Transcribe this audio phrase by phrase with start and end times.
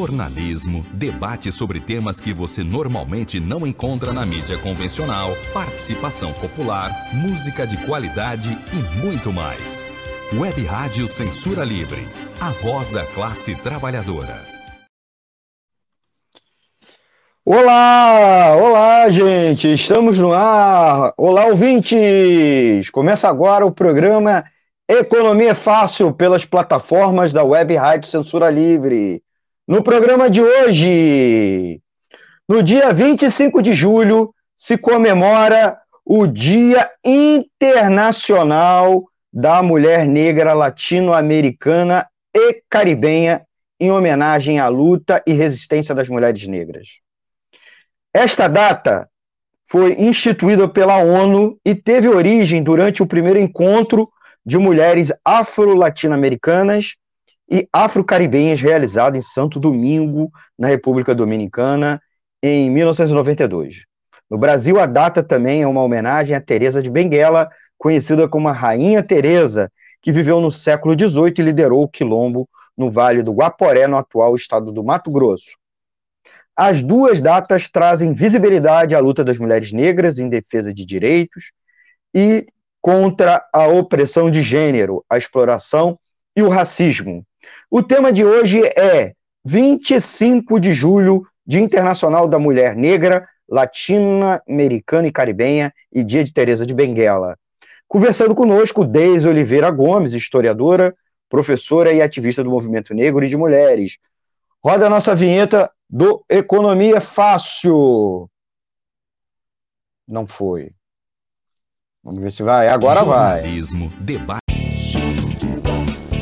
[0.00, 7.66] jornalismo, debate sobre temas que você normalmente não encontra na mídia convencional, participação popular, música
[7.66, 9.84] de qualidade e muito mais.
[10.32, 12.08] Web Rádio Censura Livre,
[12.40, 14.38] a voz da classe trabalhadora.
[17.44, 21.12] Olá, olá, gente, estamos no ar.
[21.18, 22.88] Olá, ouvintes.
[22.88, 24.44] Começa agora o programa
[24.88, 29.22] Economia Fácil pelas plataformas da Web Rádio Censura Livre.
[29.70, 31.80] No programa de hoje,
[32.48, 42.04] no dia 25 de julho, se comemora o Dia Internacional da Mulher Negra Latino-Americana
[42.34, 43.42] e Caribenha,
[43.78, 46.98] em homenagem à luta e resistência das mulheres negras.
[48.12, 49.08] Esta data
[49.68, 54.10] foi instituída pela ONU e teve origem durante o primeiro encontro
[54.44, 56.96] de mulheres afro-latino-americanas
[57.50, 62.00] e afro-caribenhas realizado em Santo Domingo, na República Dominicana,
[62.42, 63.86] em 1992.
[64.30, 68.52] No Brasil, a data também é uma homenagem a Teresa de Benguela, conhecida como a
[68.52, 72.48] Rainha Teresa, que viveu no século XVIII e liderou o quilombo
[72.78, 75.58] no Vale do Guaporé, no atual estado do Mato Grosso.
[76.56, 81.52] As duas datas trazem visibilidade à luta das mulheres negras em defesa de direitos
[82.14, 82.46] e
[82.80, 85.98] contra a opressão de gênero, a exploração
[86.36, 87.24] e o racismo.
[87.70, 95.12] O tema de hoje é 25 de julho, Dia Internacional da Mulher Negra, Latino-Americana e
[95.12, 97.36] Caribenha e Dia de Teresa de Benguela.
[97.88, 100.94] Conversando conosco, Deise Oliveira Gomes, historiadora,
[101.28, 103.98] professora e ativista do movimento negro e de mulheres.
[104.62, 108.30] Roda a nossa vinheta do Economia Fácil.
[110.06, 110.72] Não foi.
[112.02, 112.68] Vamos ver se vai.
[112.68, 113.98] Agora Jornalismo, vai.
[114.00, 114.59] Debate.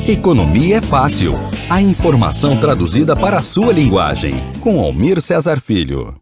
[0.09, 1.33] Economia é fácil.
[1.69, 4.31] A informação traduzida para a sua linguagem.
[4.59, 6.15] Com Almir Cesar Filho.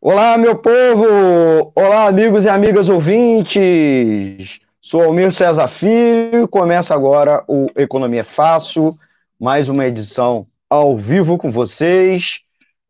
[0.00, 1.72] Olá, meu povo!
[1.76, 4.58] Olá, amigos e amigas ouvintes!
[4.80, 8.98] Sou Almir Cesar Filho começa agora o Economia é Fácil,
[9.38, 12.40] mais uma edição ao vivo com vocês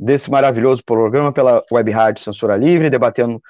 [0.01, 3.43] desse maravilhoso programa pela Web Rádio Censura Livre, debatendo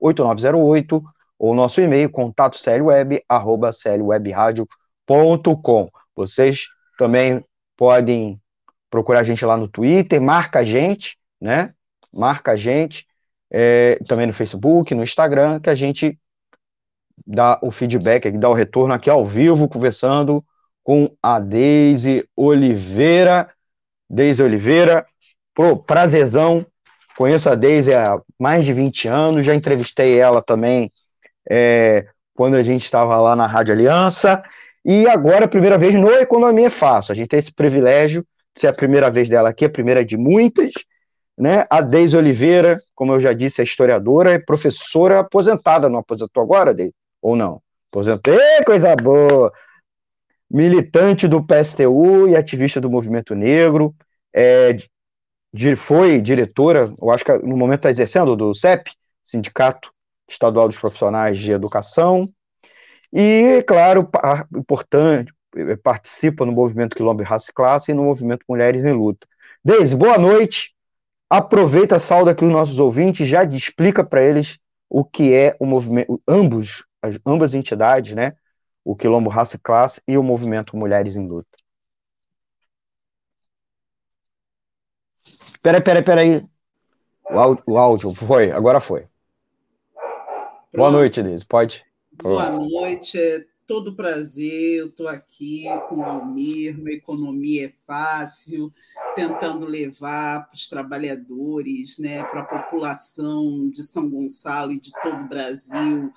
[0.00, 1.02] 96553-8908.
[1.38, 5.90] Ou nosso e-mail, contato clweb, arroba clwebradio.com.
[6.14, 6.66] Vocês
[6.98, 7.44] também
[7.76, 8.40] podem
[8.90, 11.74] procurar a gente lá no Twitter, marca a gente, né?
[12.10, 13.06] Marca a gente,
[13.50, 16.18] é, também no Facebook, no Instagram, que a gente
[17.26, 20.42] dá o feedback, dá o retorno aqui ao vivo, conversando
[20.86, 23.50] com a Deise Oliveira.
[24.08, 25.04] Deise Oliveira,
[25.52, 26.64] pro prazerzão,
[27.18, 30.92] conheço a Deise há mais de 20 anos, já entrevistei ela também
[31.50, 34.44] é, quando a gente estava lá na Rádio Aliança,
[34.84, 38.68] e agora, primeira vez no Economia é Fácil, a gente tem esse privilégio de ser
[38.68, 40.72] a primeira vez dela aqui, a primeira de muitas,
[41.36, 41.66] né?
[41.68, 46.72] A Deise Oliveira, como eu já disse, é historiadora, é professora aposentada, não aposentou agora,
[46.72, 46.94] Deise?
[47.20, 47.60] Ou não?
[47.90, 49.52] Aposentei, coisa boa!
[50.50, 53.94] Militante do PSTU e ativista do movimento negro,
[54.34, 54.76] é,
[55.76, 58.90] foi diretora, eu acho que no momento está exercendo, do CEP,
[59.22, 59.90] Sindicato
[60.28, 62.30] Estadual dos Profissionais de Educação,
[63.12, 64.08] e, claro,
[64.54, 65.32] importante,
[65.82, 69.26] participa no movimento Quilombo Raça e Classe e no movimento Mulheres em Luta.
[69.64, 70.74] Deise, boa noite.
[71.28, 74.58] Aproveita, salda aqui os nossos ouvintes, já explica para eles
[74.88, 78.34] o que é o movimento, ambos, as, ambas entidades, né?
[78.86, 81.58] O Quilombo Raça e Classe e o movimento Mulheres em Luta.
[85.60, 86.46] Peraí, peraí, peraí.
[87.28, 89.08] O áudio, o áudio foi, agora foi.
[90.70, 90.76] Pronto.
[90.76, 91.42] Boa noite, Liz.
[91.42, 91.84] Pode?
[92.22, 94.78] Boa noite, é todo prazer.
[94.78, 98.72] Eu estou aqui com o Almir, no Economia é Fácil,
[99.16, 105.24] tentando levar para os trabalhadores, né, para a população de São Gonçalo e de todo
[105.24, 106.12] o Brasil,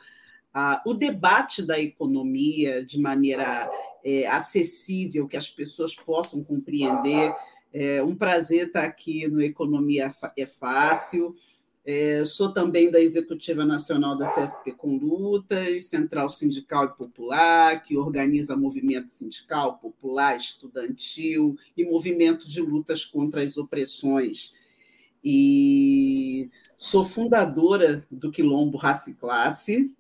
[0.86, 3.70] o debate da economia de maneira
[4.04, 7.34] é, acessível, que as pessoas possam compreender.
[7.72, 11.36] É um prazer estar aqui no Economia é Fácil.
[11.86, 15.00] É, sou também da Executiva Nacional da CSP com
[15.82, 23.42] Central Sindical e Popular, que organiza movimento sindical, popular, estudantil e movimento de lutas contra
[23.42, 24.54] as opressões.
[25.24, 29.92] E sou fundadora do Quilombo Raça e Classe,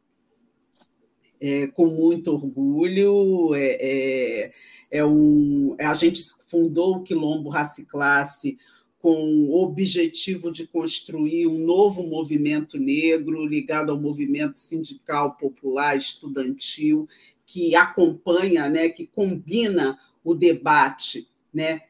[1.39, 3.53] é, com muito orgulho.
[3.55, 4.51] É, é,
[4.91, 8.57] é um, a gente fundou o Quilombo Raça Classe
[8.99, 17.07] com o objetivo de construir um novo movimento negro ligado ao movimento sindical, popular, estudantil,
[17.45, 21.81] que acompanha, né, que combina o debate né,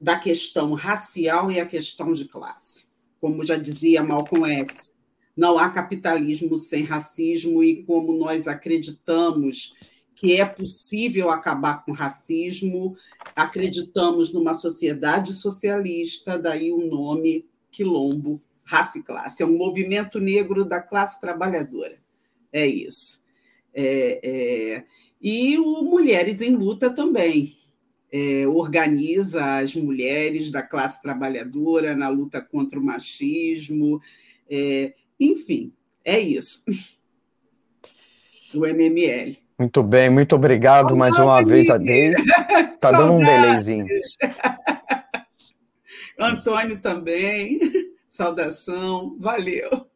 [0.00, 2.86] da questão racial e a questão de classe.
[3.20, 4.90] Como já dizia Malcolm X,
[5.36, 9.74] não há capitalismo sem racismo e como nós acreditamos
[10.14, 12.96] que é possível acabar com o racismo,
[13.34, 19.42] acreditamos numa sociedade socialista, daí o nome Quilombo Raça e Classe.
[19.42, 21.98] É um movimento negro da classe trabalhadora.
[22.52, 23.20] É isso.
[23.74, 24.84] É, é...
[25.20, 27.56] E o Mulheres em Luta também.
[28.16, 34.00] É, organiza as mulheres da classe trabalhadora na luta contra o machismo.
[34.48, 35.72] É, enfim,
[36.04, 36.64] é isso.
[38.54, 39.36] O MML.
[39.58, 42.22] Muito bem, muito obrigado Olá, mais uma vez a Deise.
[42.80, 43.86] Tá dando um delayzinho.
[46.18, 47.58] Antônio também.
[48.06, 49.88] Saudação, valeu.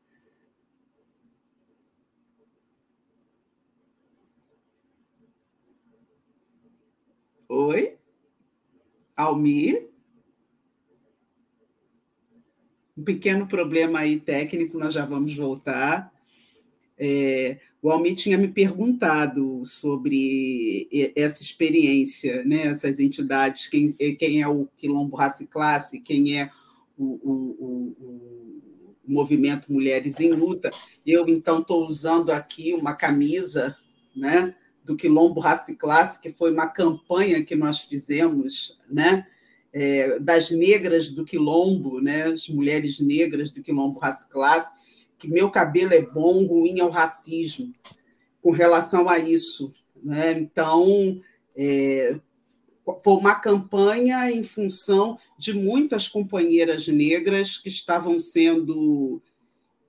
[7.48, 7.98] Oi?
[9.16, 9.90] Almir?
[12.98, 16.12] Um pequeno problema aí técnico, nós já vamos voltar.
[16.98, 22.66] É, o Almir tinha me perguntado sobre essa experiência, né?
[22.66, 26.50] essas entidades, quem, quem é o Quilombo Raça e Classe, quem é
[26.98, 27.96] o, o, o,
[29.06, 30.72] o movimento Mulheres em Luta.
[31.06, 33.76] Eu, então, estou usando aqui uma camisa
[34.16, 39.24] né, do Quilombo Raça e Classe, que foi uma campanha que nós fizemos, né?
[39.80, 44.72] É, das negras do Quilombo, né, as mulheres negras do Quilombo Raça Classe,
[45.16, 47.72] que meu cabelo é bom, ruim é o racismo,
[48.42, 49.72] com relação a isso.
[50.02, 50.32] Né?
[50.32, 51.20] Então,
[51.56, 52.18] é,
[53.04, 59.22] foi uma campanha em função de muitas companheiras negras que estavam sendo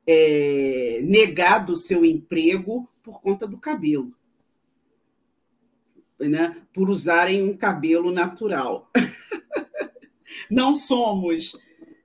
[0.05, 4.13] é, negado o seu emprego por conta do cabelo,
[6.19, 6.61] né?
[6.71, 8.87] por usarem um cabelo natural.
[10.49, 11.57] Não somos,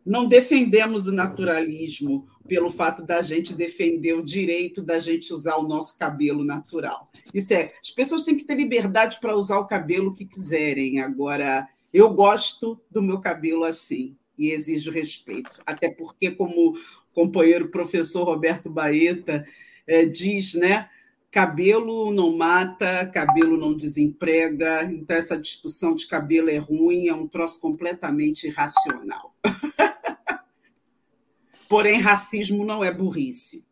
[0.05, 5.67] não defendemos o naturalismo, pelo fato da gente defender o direito da gente usar o
[5.67, 7.11] nosso cabelo natural.
[7.33, 11.01] Isso é, as pessoas têm que ter liberdade para usar o cabelo que quiserem.
[11.01, 16.75] Agora, eu gosto do meu cabelo assim e exijo respeito, até porque, como o
[17.15, 19.47] companheiro professor Roberto Baeta
[19.87, 20.89] é, diz, né?
[21.35, 27.27] Cabelo não mata, cabelo não desemprega, então essa discussão de cabelo é ruim, é um
[27.27, 29.35] troço completamente irracional.
[31.69, 33.65] Porém, racismo não é burrice.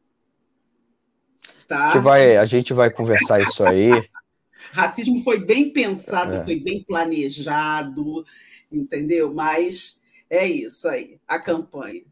[1.68, 2.00] Tá?
[2.00, 3.90] vai, a gente vai conversar isso aí.
[4.72, 6.44] racismo foi bem pensado, é.
[6.44, 8.24] foi bem planejado,
[8.72, 9.32] entendeu?
[9.32, 12.02] Mas é isso aí, a campanha.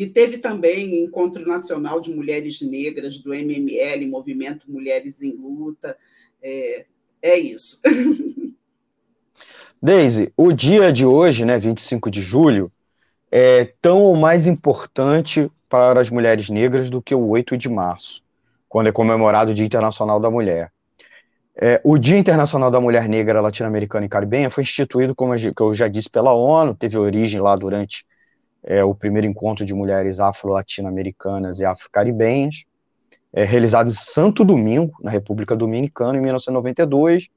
[0.00, 5.94] E teve também Encontro Nacional de Mulheres Negras, do MML, Movimento Mulheres em Luta.
[6.42, 6.86] É,
[7.20, 7.82] é isso.
[9.82, 12.72] Deise, o dia de hoje, né, 25 de julho,
[13.30, 18.22] é tão ou mais importante para as mulheres negras do que o 8 de março,
[18.70, 20.72] quando é comemorado o Dia Internacional da Mulher.
[21.54, 25.88] É, o Dia Internacional da Mulher Negra Latino-Americana e Caribenha foi instituído, como eu já
[25.88, 28.06] disse, pela ONU, teve origem lá durante
[28.62, 32.64] é, o primeiro encontro de mulheres afro-latino-americanas e afro-caribenhas,
[33.32, 37.28] é, realizado em Santo Domingo, na República Dominicana, em 1992.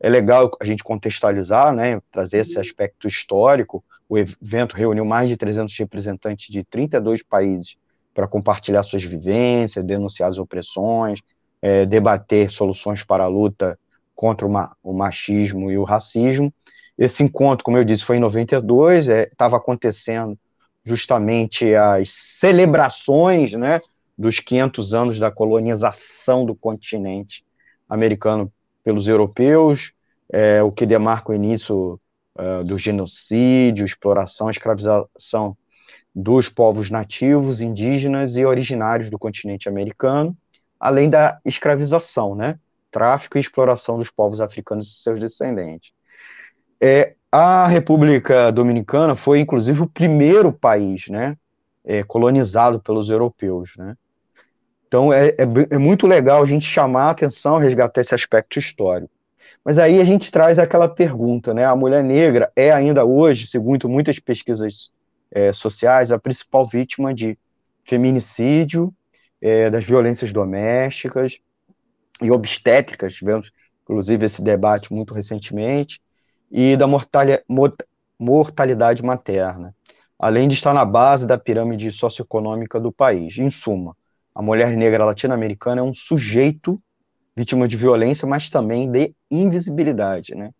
[0.00, 5.36] É legal a gente contextualizar, né, trazer esse aspecto histórico, o evento reuniu mais de
[5.36, 7.76] 300 representantes de 32 países
[8.12, 11.20] para compartilhar suas vivências, denunciar as opressões,
[11.60, 13.78] é, debater soluções para a luta
[14.14, 14.52] contra o,
[14.82, 16.52] o, machismo e o racismo.
[16.96, 20.38] Esse encontro, como eu disse, foi em 92, estava é, acontecendo
[20.84, 23.80] justamente as celebrações né,
[24.16, 27.44] dos 500 anos da colonização do continente
[27.88, 29.92] americano pelos europeus,
[30.30, 31.98] é, o que demarca o início
[32.38, 35.56] uh, do genocídio, exploração, escravização
[36.14, 40.36] dos povos nativos, indígenas e originários do continente americano,
[40.78, 42.58] além da escravização, né?
[42.90, 45.92] Tráfico e exploração dos povos africanos e seus descendentes.
[46.80, 51.36] É, a República Dominicana foi, inclusive, o primeiro país, né,
[51.84, 53.96] é, colonizado pelos europeus, né?
[54.86, 59.10] Então é, é, é, muito legal a gente chamar a atenção, resgatar esse aspecto histórico.
[59.64, 61.64] Mas aí a gente traz aquela pergunta, né?
[61.64, 64.92] A mulher negra é ainda hoje, segundo muitas pesquisas
[65.32, 67.36] é, sociais, a principal vítima de
[67.82, 68.94] feminicídio,
[69.42, 71.40] é, das violências domésticas
[72.22, 73.50] e obstétricas, tivemos
[73.82, 76.00] inclusive esse debate muito recentemente,
[76.56, 76.86] e da
[78.16, 79.74] mortalidade materna,
[80.16, 83.36] além de estar na base da pirâmide socioeconômica do país.
[83.38, 83.96] Em suma,
[84.32, 86.80] a mulher negra latino-americana é um sujeito
[87.36, 90.52] vítima de violência, mas também de invisibilidade, né?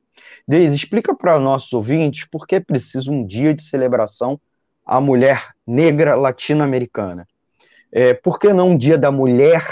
[0.49, 4.41] Deise, explica para nossos ouvintes por que é preciso um dia de celebração
[4.85, 7.25] à mulher negra latino-americana.
[7.93, 9.65] É, por que não um dia da mulher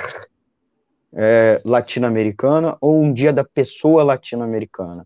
[1.13, 5.05] é, latino-americana ou um dia da pessoa latino-americana?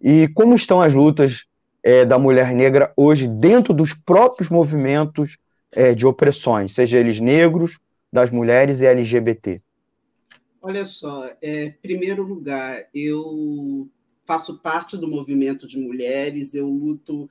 [0.00, 1.44] E como estão as lutas
[1.82, 5.36] é, da mulher negra hoje dentro dos próprios movimentos
[5.72, 7.78] é, de opressões, seja eles negros,
[8.12, 9.60] das mulheres e LGBT?
[10.62, 13.88] Olha só, é, primeiro lugar, eu
[14.26, 17.28] faço parte do movimento de mulheres, eu luto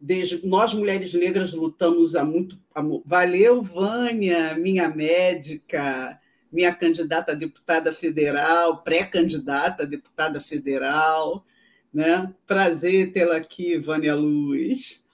[0.00, 6.18] desde nós mulheres negras lutamos há muito há, valeu Vânia, minha médica,
[6.52, 11.44] minha candidata a deputada federal, pré-candidata a deputada federal,
[11.92, 12.34] né?
[12.46, 15.04] Prazer tê-la aqui, Vânia Luz.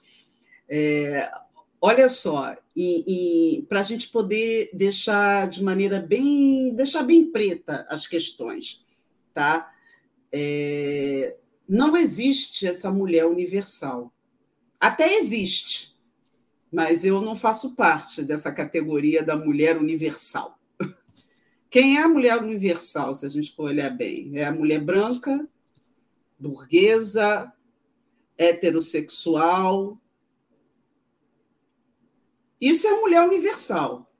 [0.69, 1.31] É,
[1.81, 2.55] olha só,
[3.69, 8.85] para a gente poder deixar de maneira bem, deixar bem preta as questões,
[9.33, 9.71] tá?
[10.31, 14.13] É, não existe essa mulher universal.
[14.79, 15.95] Até existe,
[16.71, 20.59] mas eu não faço parte dessa categoria da mulher universal.
[21.69, 24.37] Quem é a mulher universal, se a gente for olhar bem?
[24.37, 25.47] É a mulher branca,
[26.39, 27.51] burguesa,
[28.37, 29.99] heterossexual,
[32.59, 34.11] isso é mulher universal,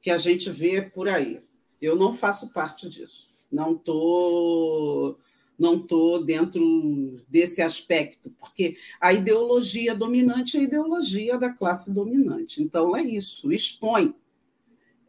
[0.00, 1.42] que a gente vê por aí.
[1.80, 3.28] Eu não faço parte disso.
[3.50, 5.18] Não estou
[5.58, 12.62] não tô dentro desse aspecto, porque a ideologia dominante é a ideologia da classe dominante.
[12.62, 14.14] Então, é isso, expõe,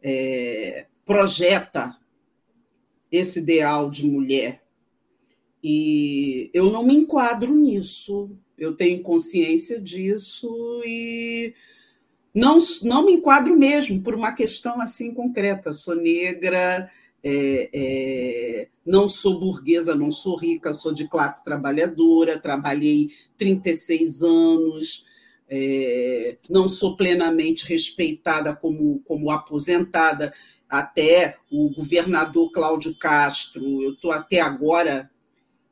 [0.02, 1.98] é, projeta
[3.10, 4.61] esse ideal de mulher.
[5.62, 10.50] E eu não me enquadro nisso, eu tenho consciência disso
[10.84, 11.54] e
[12.34, 15.72] não, não me enquadro mesmo por uma questão assim concreta.
[15.72, 16.90] Sou negra,
[17.22, 25.06] é, é, não sou burguesa, não sou rica, sou de classe trabalhadora, trabalhei 36 anos,
[25.48, 30.32] é, não sou plenamente respeitada como, como aposentada.
[30.68, 35.10] Até o governador Cláudio Castro, eu estou até agora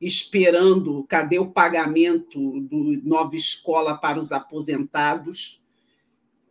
[0.01, 5.61] esperando cadê o pagamento do Nova Escola para os aposentados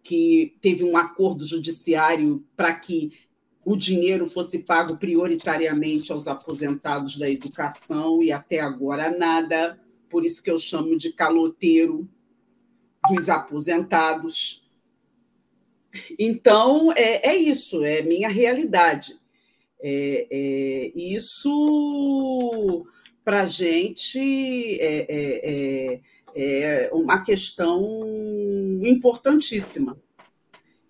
[0.04, 3.12] que teve um acordo judiciário para que
[3.66, 9.80] o dinheiro fosse pago prioritariamente aos aposentados da educação e até agora nada,
[10.10, 12.10] por isso que eu chamo de caloteiro
[13.08, 14.68] dos aposentados.
[16.18, 19.20] Então, é, é isso, é minha realidade.
[19.82, 22.86] É, é isso,
[23.30, 26.02] para a gente, é, é, é
[26.36, 27.82] é uma questão
[28.84, 30.00] importantíssima.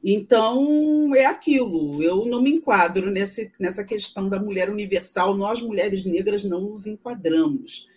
[0.04, 6.06] Então, é aquilo, eu não me enquadro nesse, nessa questão da mulher universal, nós, mulheres
[6.06, 7.88] negras, não nos enquadramos.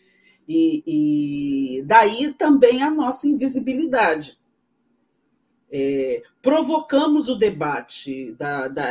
[0.48, 4.38] E, e daí também a nossa invisibilidade.
[5.70, 8.86] É, provocamos o debate da, da,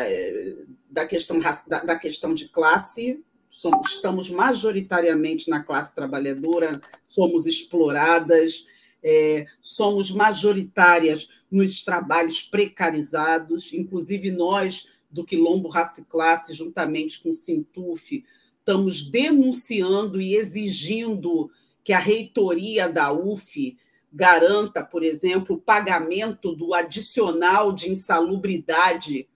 [0.89, 8.65] da, questão, da, da questão de classe somos, estamos majoritariamente na classe trabalhadora, somos exploradas,
[9.03, 17.31] é, somos majoritárias nos trabalhos precarizados, inclusive nós do Quilombo Raça e Classe, juntamente com
[17.31, 18.23] o Sintuf,
[18.57, 21.51] estamos denunciando e exigindo
[21.83, 23.77] que a reitoria da UF
[24.13, 29.27] garanta, por exemplo, o pagamento do adicional de insalubridade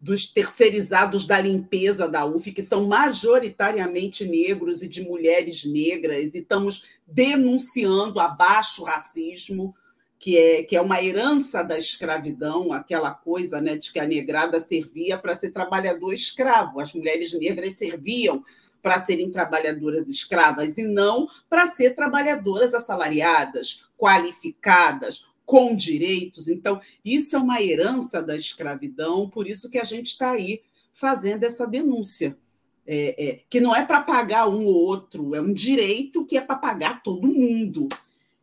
[0.00, 6.38] dos terceirizados da limpeza da UF, que são majoritariamente negros e de mulheres negras, e
[6.38, 9.74] estamos denunciando abaixo o racismo,
[10.18, 14.58] que é, que é uma herança da escravidão, aquela coisa né, de que a negrada
[14.58, 18.42] servia para ser trabalhador escravo, as mulheres negras serviam
[18.82, 26.46] para serem trabalhadoras escravas e não para ser trabalhadoras assalariadas, qualificadas, com direitos.
[26.46, 30.62] Então, isso é uma herança da escravidão, por isso que a gente está aí
[30.94, 32.38] fazendo essa denúncia.
[32.86, 36.40] É, é, que não é para pagar um ou outro, é um direito que é
[36.40, 37.88] para pagar todo mundo.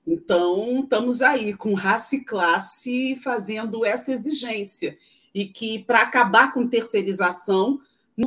[0.06, 4.98] Então, estamos aí com raça e classe fazendo essa exigência.
[5.34, 7.80] E que, para acabar com terceirização,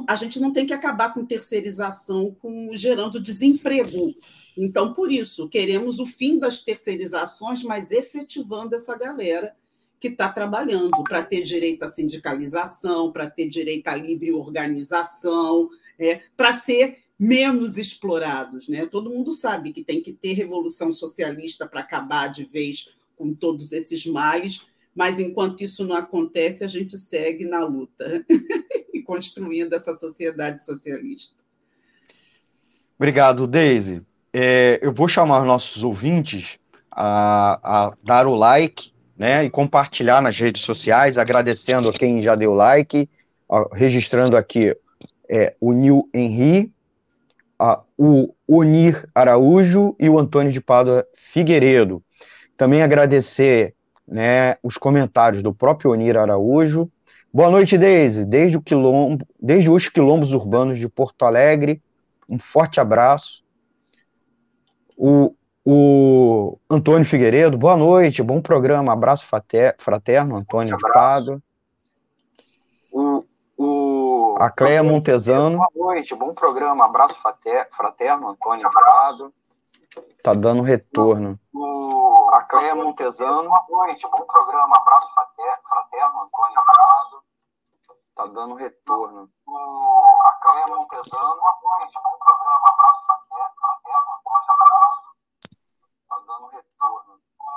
[0.06, 4.14] a gente não tem que acabar com terceirização com, gerando desemprego.
[4.62, 9.56] Então, por isso, queremos o fim das terceirizações, mas efetivando essa galera
[9.98, 16.20] que está trabalhando para ter direito à sindicalização, para ter direito à livre organização, é,
[16.36, 18.68] para ser menos explorados.
[18.68, 18.84] Né?
[18.84, 23.72] Todo mundo sabe que tem que ter revolução socialista para acabar de vez com todos
[23.72, 28.26] esses males, mas enquanto isso não acontece, a gente segue na luta
[28.92, 31.34] e construindo essa sociedade socialista.
[32.98, 34.02] Obrigado, Deise.
[34.32, 36.58] É, eu vou chamar nossos ouvintes
[36.90, 42.34] a, a, dar o like né, e compartilhar nas redes sociais, agradecendo a quem já
[42.34, 43.08] deu like,
[43.72, 44.76] registrando aqui
[45.28, 46.72] é, o Nil Henri,
[47.58, 52.02] a, o Onir Araújo e o Antônio de Pádua Figueiredo.
[52.56, 53.74] Também agradecer
[54.08, 56.90] né, os comentários do próprio Onir Araújo.
[57.32, 58.24] Boa noite, Deise.
[58.24, 61.80] Desde, o quilombo, desde os quilombos urbanos de Porto Alegre,
[62.28, 63.44] um forte abraço.
[65.02, 69.24] O, o Antônio Figueiredo, boa noite, bom programa, abraço
[69.78, 71.42] fraterno, Antônio de.
[72.92, 73.24] O,
[73.56, 75.56] o, a Cleia Montesano.
[75.56, 79.32] Boa noite, bom programa, abraço fraterno, Antônio de.
[80.22, 81.40] Tá dando retorno.
[81.54, 83.48] O, a Cleia Montesano.
[83.48, 87.30] Boa noite, bom programa, abraço fraterno, Antônio de.
[88.14, 89.30] Tá dando retorno.
[89.52, 91.40] O, a Cleia Montesano.
[91.40, 94.90] Boa noite, bom programa, abraço fraterno, Antônio de Pádua.
[96.08, 97.20] Tá dando retorno.
[97.40, 97.50] O,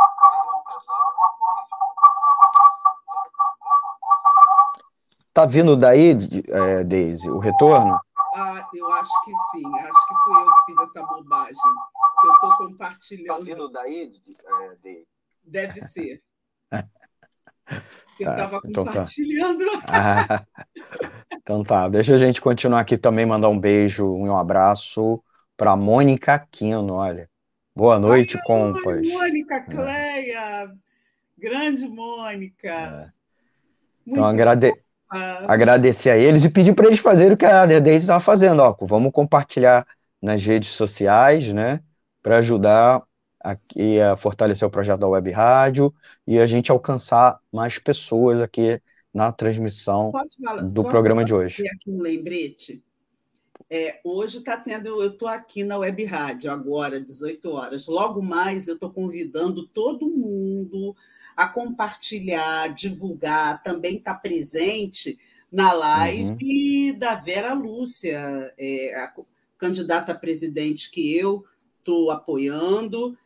[0.00, 1.10] a Cleia Montesano.
[1.40, 4.94] Boa noite, bom programa, abraço fraterno, Antônio de Pádua.
[5.34, 6.10] Tá vindo daí,
[6.50, 8.00] é, Deise, o retorno?
[8.36, 9.78] Ah, eu acho que sim.
[9.80, 11.72] Acho que fui eu que fiz essa bobagem.
[12.20, 13.38] Que eu estou compartilhando.
[13.38, 15.08] Tá vindo daí, é, de...
[15.42, 16.22] Deve ser.
[18.18, 18.92] Eu estava tá, então tá.
[18.92, 19.64] compartilhando.
[19.82, 20.46] Tá.
[20.56, 25.22] Ah, então tá, deixa a gente continuar aqui também, mandar um beijo, um abraço
[25.56, 27.28] para Mônica Aquino, olha.
[27.76, 29.06] Boa noite, Ai, compas.
[29.06, 30.70] Mônica Cleia,
[31.36, 32.68] grande Mônica.
[32.68, 33.10] É.
[34.06, 34.72] Então, agrade...
[35.46, 38.60] agradecer a eles e pedir para eles fazerem o que a Deise estava fazendo.
[38.60, 39.86] Ó, vamos compartilhar
[40.22, 41.80] nas redes sociais, né?
[42.22, 43.02] Para ajudar
[43.44, 45.94] aqui a fortalecer o projeto da Web Rádio
[46.26, 48.80] e a gente alcançar mais pessoas aqui
[49.12, 51.62] na transmissão falar, do programa de hoje.
[51.68, 52.82] aqui um lembrete?
[53.68, 57.86] É, hoje está sendo, eu estou aqui na Web Rádio agora, 18 horas.
[57.86, 60.96] Logo mais eu estou convidando todo mundo
[61.36, 65.18] a compartilhar, divulgar, também está presente
[65.50, 66.98] na live uhum.
[66.98, 69.12] da Vera Lúcia, é, a
[69.58, 71.44] candidata a presidente que eu
[71.78, 73.16] estou apoiando.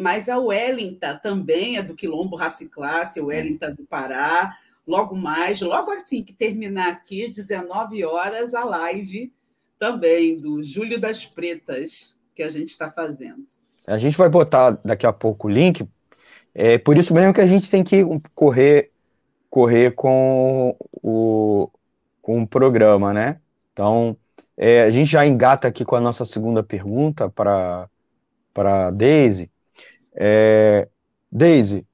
[0.00, 4.56] Mas a Wellington também é do Quilombo Raça Classe, a Wellington do Pará.
[4.86, 9.32] Logo mais, logo assim que terminar aqui, 19 horas, a live
[9.78, 13.44] também do Júlio das Pretas, que a gente está fazendo.
[13.86, 15.86] A gente vai botar daqui a pouco o link.
[16.54, 18.02] É por isso mesmo que a gente tem que
[18.34, 18.90] correr,
[19.50, 21.68] correr com o,
[22.22, 23.40] com o programa, né?
[23.72, 24.16] Então,
[24.56, 27.88] é, a gente já engata aqui com a nossa segunda pergunta para
[28.54, 29.50] a Daisy.
[30.16, 30.88] É,
[31.30, 31.86] Daisy,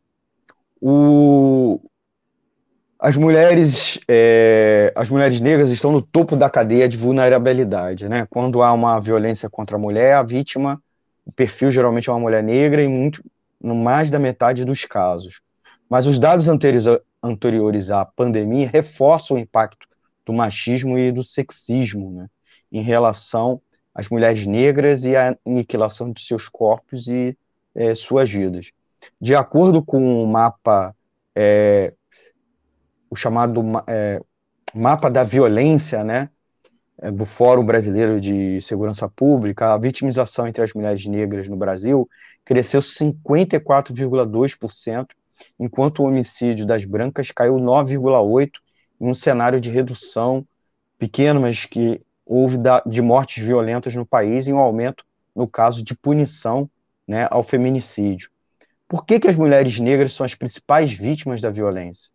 [0.81, 1.81] o,
[2.99, 8.27] as mulheres, é, as mulheres negras estão no topo da cadeia de vulnerabilidade, né?
[8.31, 10.81] Quando há uma violência contra a mulher, a vítima,
[11.25, 13.25] o perfil geralmente é uma mulher negra em muito,
[13.61, 15.41] no mais da metade dos casos.
[15.89, 19.87] Mas os dados anteriores à pandemia reforçam o impacto
[20.25, 22.29] do machismo e do sexismo, né?
[22.71, 23.61] Em relação
[23.95, 27.37] às mulheres negras e a aniquilação de seus corpos e
[27.75, 28.73] é, suas vidas.
[29.21, 30.95] De acordo com o mapa,
[31.35, 31.93] é,
[33.11, 34.21] o chamado é,
[34.75, 36.31] mapa da violência, né,
[37.01, 42.09] é, do Fórum Brasileiro de Segurança Pública, a vitimização entre as mulheres negras no Brasil
[42.45, 45.07] cresceu 54,2%,
[45.59, 48.51] enquanto o homicídio das brancas caiu 9,8%,
[49.01, 50.47] em um cenário de redução
[50.97, 52.57] pequeno, mas que houve
[52.87, 55.05] de mortes violentas no país e um aumento
[55.35, 56.71] no caso de punição
[57.07, 58.31] né, ao feminicídio.
[58.89, 62.11] Por que, que as mulheres negras são as principais vítimas da violência?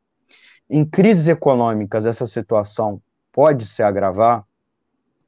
[0.69, 4.45] Em crises econômicas, essa situação pode se agravar?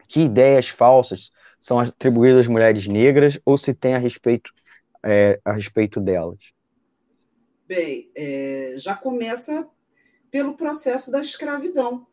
[0.08, 4.52] Que ideias falsas são atribuídas às mulheres negras ou se tem a respeito,
[5.04, 6.54] é, a respeito delas?
[7.67, 9.67] Bem, é, já começa
[10.32, 12.06] pelo processo da escravidão.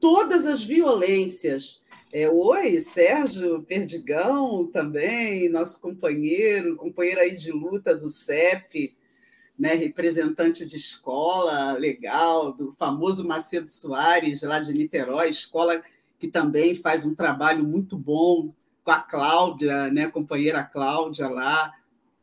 [0.00, 8.08] Todas as violências É, oi, Sérgio Perdigão também, nosso companheiro, companheiro aí de luta do
[8.08, 8.96] CEP,
[9.58, 15.82] né, representante de escola legal, do famoso Macedo Soares, lá de Niterói, escola
[16.18, 21.74] que também faz um trabalho muito bom com a Cláudia, né, companheira Cláudia lá.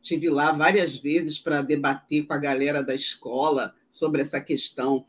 [0.02, 5.06] Tive lá várias vezes para debater com a galera da escola sobre essa questão.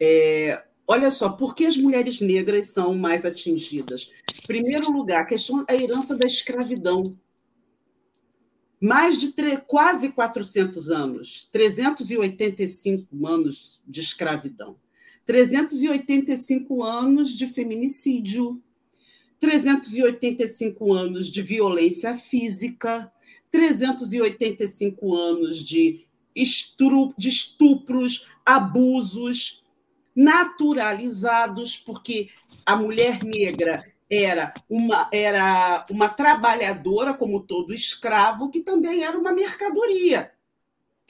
[0.00, 4.10] É, olha só, por que as mulheres negras são mais atingidas?
[4.44, 7.16] Primeiro lugar, a questão a herança da escravidão.
[8.80, 9.32] Mais de
[9.68, 14.76] quase 400 anos, 385 anos de escravidão.
[15.24, 18.60] 385 anos de feminicídio,
[19.38, 23.12] 385 anos de violência física,
[23.48, 29.60] 385 anos de estupros, abusos
[30.14, 32.30] naturalizados, porque
[32.64, 39.32] a mulher negra era uma, era uma trabalhadora, como todo escravo, que também era uma
[39.32, 40.32] mercadoria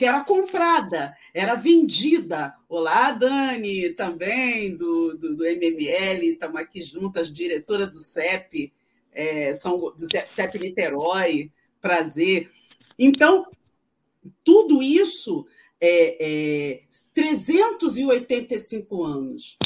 [0.00, 2.54] que era comprada, era vendida.
[2.70, 8.72] Olá, Dani, também do, do, do MML, estamos aqui juntas, diretora do CEP,
[9.12, 12.50] é, são, do CEP Niterói, prazer.
[12.98, 13.46] Então,
[14.42, 15.46] tudo isso
[15.80, 16.82] é, é
[17.14, 19.58] 385 anos.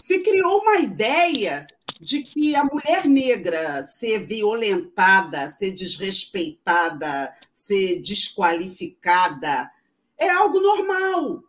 [0.00, 1.66] Se criou uma ideia
[2.00, 9.70] de que a mulher negra ser violentada, ser desrespeitada, ser desqualificada
[10.18, 11.42] é algo normal,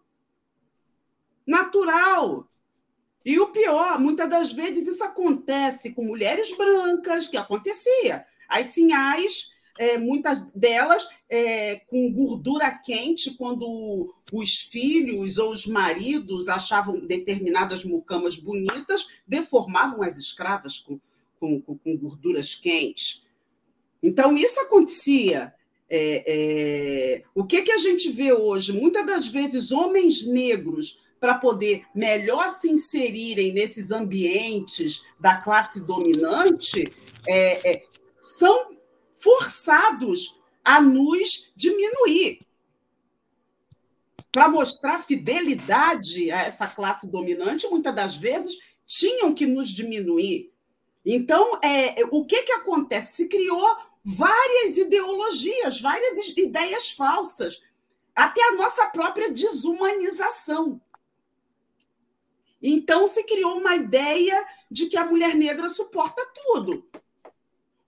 [1.45, 2.47] natural.
[3.25, 8.25] E o pior, muitas das vezes isso acontece com mulheres brancas, que acontecia.
[8.49, 16.47] As sinhais é, muitas delas é, com gordura quente, quando os filhos ou os maridos
[16.47, 20.99] achavam determinadas mucamas bonitas, deformavam as escravas com,
[21.39, 23.25] com, com gorduras quentes.
[24.01, 25.53] Então, isso acontecia.
[25.89, 28.73] É, é, o que, que a gente vê hoje?
[28.73, 36.91] Muitas das vezes, homens negros, para poder melhor se inserirem nesses ambientes da classe dominante,
[37.27, 37.83] é, é
[38.19, 38.73] são
[39.23, 42.39] forçados a nos diminuir.
[44.31, 50.51] Para mostrar fidelidade a essa classe dominante, muitas das vezes tinham que nos diminuir.
[51.05, 53.15] Então, é, o que, que acontece?
[53.15, 57.61] Se criou várias ideologias, várias ideias falsas,
[58.15, 60.81] até a nossa própria desumanização.
[62.61, 66.87] Então, se criou uma ideia de que a mulher negra suporta tudo.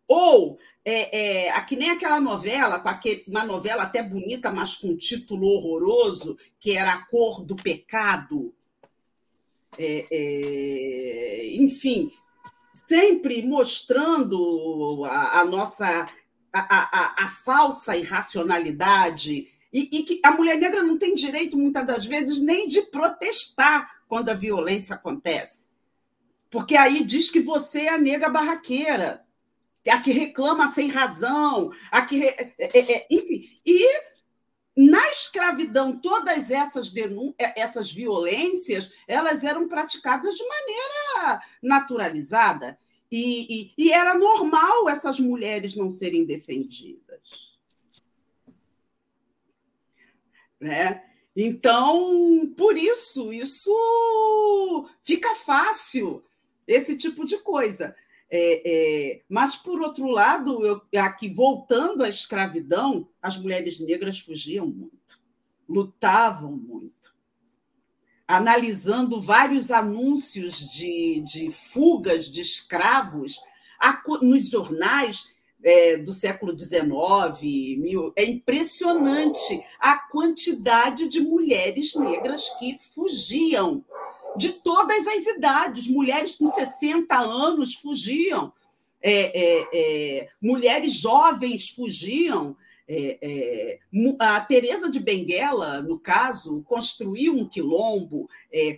[0.08, 4.90] Ou é, é, que nem aquela novela, com aquele, uma novela até bonita, mas com
[4.90, 8.54] um título horroroso, que era A Cor do Pecado.
[9.78, 12.12] É, é, enfim,
[12.88, 16.08] sempre mostrando a, a nossa
[16.54, 21.86] a, a, a, falsa irracionalidade e, e que a mulher negra não tem direito, muitas
[21.86, 25.68] das vezes, nem de protestar quando a violência acontece.
[26.50, 29.25] Porque aí diz que você é a nega barraqueira
[29.90, 32.24] a que reclama sem razão, a que.
[32.24, 33.42] É, é, é, enfim.
[33.66, 33.88] E
[34.76, 36.94] na escravidão, todas essas,
[37.38, 42.78] é, essas violências elas eram praticadas de maneira naturalizada.
[43.12, 47.56] E, e, e era normal essas mulheres não serem defendidas.
[50.60, 51.04] Né?
[51.36, 56.24] Então, por isso, isso fica fácil,
[56.68, 57.96] esse tipo de coisa.
[58.38, 64.68] É, é, mas, por outro lado, eu, aqui voltando à escravidão, as mulheres negras fugiam
[64.68, 65.22] muito,
[65.70, 67.16] lutavam muito.
[68.28, 73.40] Analisando vários anúncios de, de fugas de escravos
[74.22, 75.30] nos jornais
[75.64, 83.82] é, do século XIX, mil, é impressionante a quantidade de mulheres negras que fugiam
[84.38, 85.88] de todas as idades.
[85.88, 88.52] Mulheres com 60 anos fugiam,
[89.02, 92.56] é, é, é, mulheres jovens fugiam.
[92.88, 93.80] É, é,
[94.20, 98.30] a Teresa de Benguela, no caso, construiu um quilombo.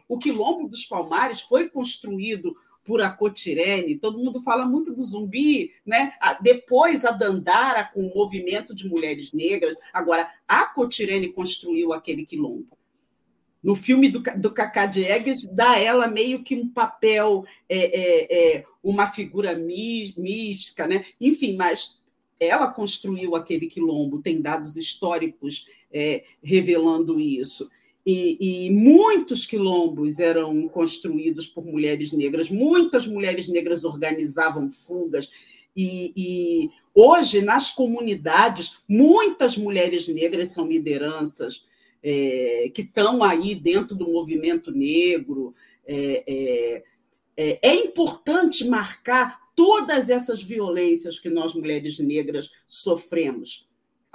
[0.08, 3.98] O quilombo dos Palmares foi construído por Acotirene.
[3.98, 6.14] Todo mundo fala muito do zumbi, né?
[6.42, 9.76] Depois a Dandara com o movimento de mulheres negras.
[9.92, 12.77] Agora, a Acotirene construiu aquele quilombo
[13.64, 18.66] no filme do, do Cacá Diegues, dá ela meio que um papel, é, é, é,
[18.84, 21.06] uma figura mí, mística, né?
[21.20, 21.98] enfim, mas
[22.40, 27.70] ela construiu aquele quilombo, tem dados históricos é, revelando isso.
[28.06, 35.30] e, e, muitos quilombos eram construídos por mulheres negras, muitas mulheres negras organizavam fugas.
[35.76, 41.67] E, e, hoje, nas comunidades, muitas mulheres negras são lideranças
[42.08, 45.54] é, que estão aí dentro do movimento negro.
[45.86, 46.84] É, é,
[47.36, 53.68] é, é importante marcar todas essas violências que nós, mulheres negras, sofremos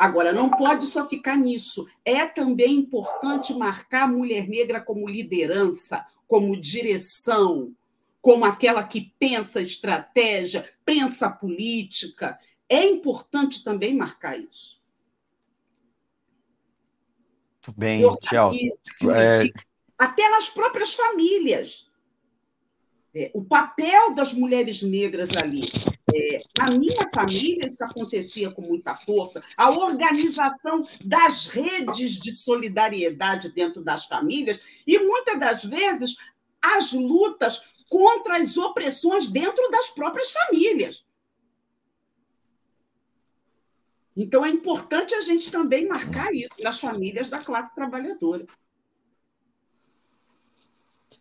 [0.02, 1.86] Agora, não pode só ficar nisso.
[2.04, 7.72] É também importante marcar a mulher negra como liderança, como direção,
[8.20, 12.36] como aquela que pensa estratégia, pensa política.
[12.68, 14.81] É importante também marcar isso.
[17.66, 18.52] Muito bem, Tchau.
[19.14, 19.48] É...
[19.96, 21.90] Até nas próprias famílias.
[23.14, 25.60] É, o papel das mulheres negras ali
[26.14, 29.42] é, na minha família, isso acontecia com muita força.
[29.56, 36.16] A organização das redes de solidariedade dentro das famílias e, muitas das vezes,
[36.60, 41.04] as lutas contra as opressões dentro das próprias famílias.
[44.16, 48.46] Então, é importante a gente também marcar isso nas famílias da classe trabalhadora.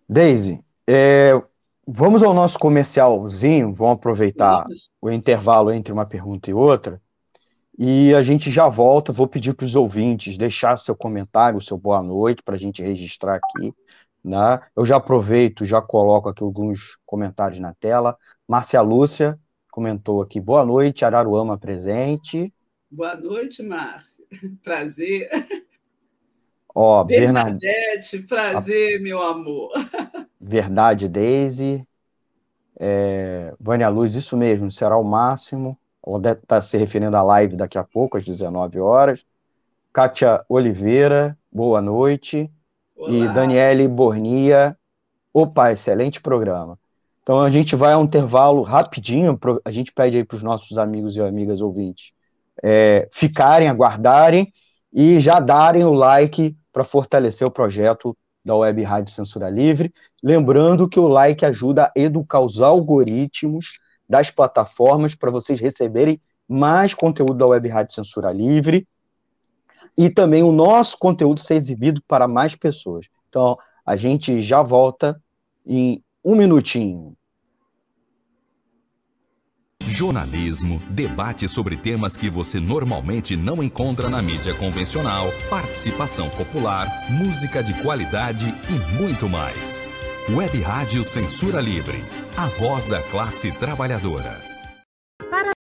[0.10, 1.41] Daisy, é,
[1.93, 4.89] Vamos ao nosso comercialzinho, vamos aproveitar Vamos.
[5.01, 7.01] o intervalo entre uma pergunta e outra.
[7.77, 9.12] E a gente já volta.
[9.12, 13.36] Vou pedir para os ouvintes deixar seu comentário, seu boa noite, para a gente registrar
[13.36, 13.73] aqui.
[14.23, 14.62] Né?
[14.75, 18.15] Eu já aproveito, já coloco aqui alguns comentários na tela.
[18.47, 19.39] Márcia Lúcia
[19.71, 22.54] comentou aqui: boa noite, Araruama presente.
[22.91, 24.25] Boa noite, Márcia.
[24.62, 25.30] Prazer.
[26.75, 29.01] Ó, Bernadette, prazer, a...
[29.01, 29.71] meu amor.
[30.39, 31.88] Verdade, Daisy.
[32.77, 35.77] É, Vânia Luz, isso mesmo, será o máximo.
[36.06, 39.25] Ela deve estar se referindo à live daqui a pouco, às 19 horas.
[39.93, 42.51] Kátia Oliveira, boa noite.
[42.95, 43.10] Olá.
[43.10, 44.77] E Daniele Bornia.
[45.34, 46.77] Opa, excelente programa.
[47.23, 50.77] Então a gente vai a um intervalo rapidinho, a gente pede aí para os nossos
[50.77, 52.13] amigos e amigas ouvintes
[52.63, 54.54] é, ficarem, aguardarem
[54.93, 59.93] e já darem o like para fortalecer o projeto da Web Rádio Censura Livre.
[60.21, 66.93] Lembrando que o like ajuda a educar os algoritmos das plataformas para vocês receberem mais
[66.93, 68.88] conteúdo da Web Rádio Censura Livre
[69.97, 73.08] e também o nosso conteúdo ser exibido para mais pessoas.
[73.30, 75.21] Então, a gente já volta
[75.65, 77.15] em um minutinho.
[79.89, 87.63] Jornalismo, debate sobre temas que você normalmente não encontra na mídia convencional, participação popular, música
[87.63, 89.79] de qualidade e muito mais.
[90.29, 92.03] Web Rádio Censura Livre,
[92.37, 94.39] a voz da classe trabalhadora.
[95.29, 95.51] Para...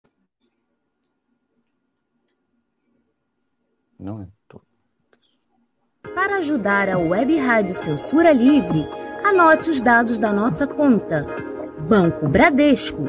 [3.98, 4.26] Não é
[6.14, 8.86] Para ajudar a Web Rádio Censura Livre,
[9.24, 11.26] anote os dados da nossa conta.
[11.88, 13.08] Banco Bradesco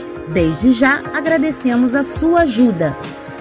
[0.29, 2.95] Desde já agradecemos a sua ajuda.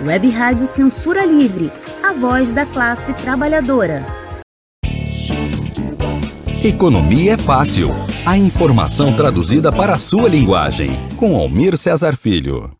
[0.04, 1.70] Web Rádio Censura Livre,
[2.02, 4.04] a voz da classe trabalhadora.
[6.64, 7.88] Economia é fácil.
[8.26, 10.88] A informação traduzida para a sua linguagem.
[11.18, 12.76] Com Almir Cesar Filho.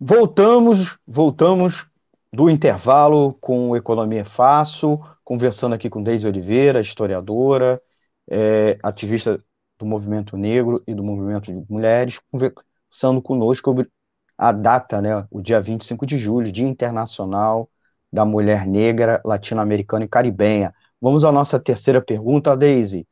[0.00, 1.86] Voltamos, voltamos
[2.32, 7.82] do intervalo com Economia é Fácil, conversando aqui com Deise Oliveira, historiadora,
[8.28, 9.42] é, ativista
[9.80, 13.88] do movimento negro e do movimento de mulheres, conversando conosco sobre
[14.36, 17.68] a data, né, o dia 25 de julho, Dia Internacional
[18.12, 20.74] da Mulher Negra, Latino-Americana e Caribenha.
[21.00, 23.06] Vamos à nossa terceira pergunta, Daisy.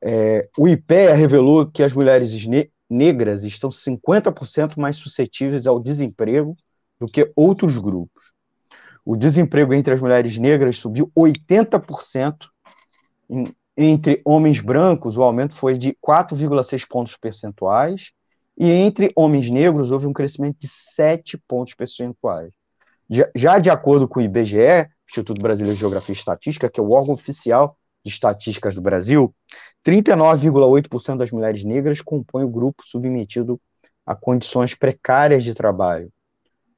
[0.00, 6.56] É, o IPEA revelou que as mulheres ne negras estão 50% mais suscetíveis ao desemprego
[6.98, 8.32] do que outros grupos.
[9.04, 12.48] O desemprego entre as mulheres negras subiu 80%
[13.28, 13.46] em
[13.80, 18.10] entre homens brancos, o aumento foi de 4,6 pontos percentuais,
[18.58, 22.50] e entre homens negros houve um crescimento de 7 pontos percentuais.
[23.36, 26.90] Já de acordo com o IBGE, Instituto Brasileiro de Geografia e Estatística, que é o
[26.90, 29.32] órgão oficial de estatísticas do Brasil,
[29.86, 33.60] 39,8% das mulheres negras compõem o grupo submetido
[34.04, 36.10] a condições precárias de trabalho.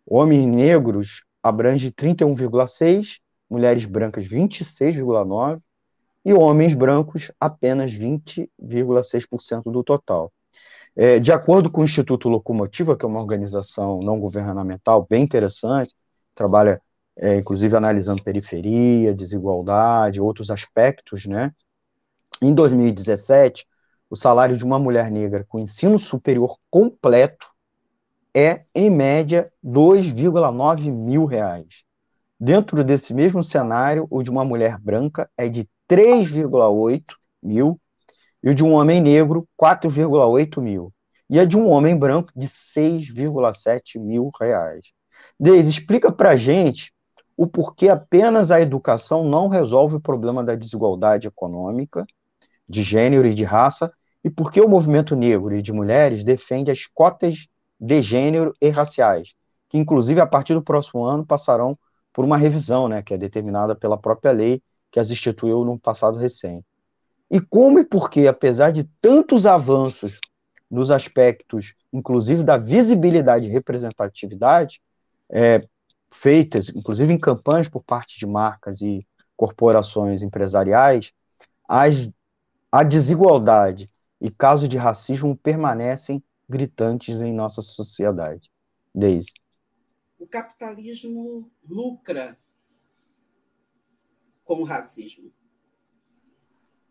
[0.06, 3.16] Homens negros abrange 31,6%,
[3.48, 5.62] mulheres brancas 26,9%
[6.24, 10.32] e homens brancos apenas 20,6% do total.
[10.96, 15.94] É, de acordo com o Instituto Locomotiva, que é uma organização não governamental bem interessante,
[16.34, 16.80] trabalha
[17.16, 21.52] é, inclusive analisando periferia, desigualdade, outros aspectos, né?
[22.42, 23.66] Em 2017,
[24.08, 27.46] o salário de uma mulher negra com ensino superior completo
[28.34, 31.84] é, em média, 2,9 mil reais.
[32.38, 37.02] Dentro desse mesmo cenário, o de uma mulher branca é de 3,8
[37.42, 37.80] mil
[38.40, 40.92] e o de um homem negro, 4,8 mil.
[41.28, 44.92] E a de um homem branco, de 6,7 mil reais.
[45.38, 46.92] Deise, explica para gente
[47.36, 52.06] o porquê apenas a educação não resolve o problema da desigualdade econômica,
[52.68, 56.70] de gênero e de raça, e por que o movimento negro e de mulheres defende
[56.70, 57.48] as cotas
[57.80, 59.32] de gênero e raciais,
[59.68, 61.76] que inclusive a partir do próximo ano passarão
[62.12, 66.18] por uma revisão, né, que é determinada pela própria lei que as instituiu no passado
[66.18, 66.66] recente.
[67.30, 70.18] E como e por que, apesar de tantos avanços
[70.70, 74.80] nos aspectos, inclusive da visibilidade e representatividade,
[75.28, 75.66] é,
[76.10, 81.12] feitas, inclusive em campanhas por parte de marcas e corporações empresariais,
[81.68, 82.10] as,
[82.70, 83.88] a desigualdade
[84.20, 88.50] e casos de racismo permanecem gritantes em nossa sociedade.
[88.92, 89.32] Desde.
[90.18, 92.36] O capitalismo lucra
[94.50, 95.30] com o racismo.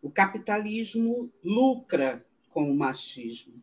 [0.00, 3.62] O capitalismo lucra com o machismo.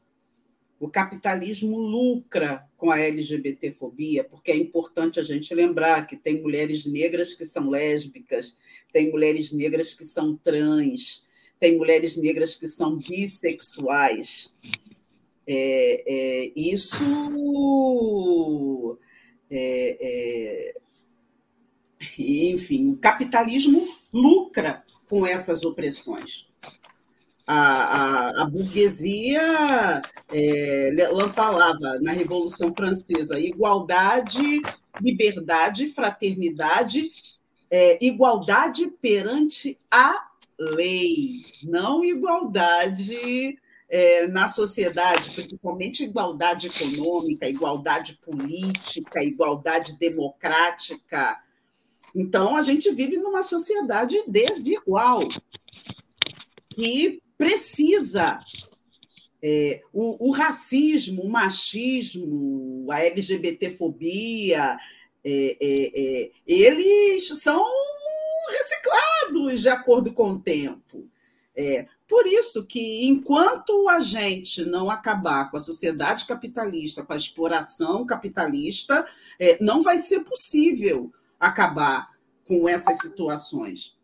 [0.79, 6.85] O capitalismo lucra com a LGBTfobia, porque é importante a gente lembrar que tem mulheres
[6.85, 8.55] negras que são lésbicas,
[8.93, 11.25] tem mulheres negras que são trans,
[11.59, 14.53] tem mulheres negras que são bissexuais.
[15.47, 17.03] É, é, isso
[19.49, 20.86] é, é,
[22.17, 26.47] enfim, o capitalismo lucra com essas opressões.
[27.45, 30.01] A, a, a burguesia
[30.33, 30.91] é,
[31.33, 34.61] falava na Revolução Francesa igualdade,
[35.01, 37.09] liberdade, fraternidade,
[37.71, 40.27] é, igualdade perante a
[40.59, 43.57] lei, não igualdade
[43.89, 51.37] é, na sociedade, principalmente igualdade econômica, igualdade política, igualdade democrática.
[52.15, 55.21] Então, a gente vive numa sociedade desigual,
[56.69, 58.39] que precisa.
[59.41, 64.77] É, o, o, racismo, o machismo, a LGBTfobia,
[65.23, 67.63] é, é, é, eles são
[68.49, 71.07] reciclados de acordo com o tempo.
[71.55, 77.17] É, por isso que, enquanto a gente não acabar com a sociedade capitalista, com a
[77.17, 79.05] exploração capitalista,
[79.39, 82.09] é, não vai ser possível acabar
[82.45, 83.95] com essas situações.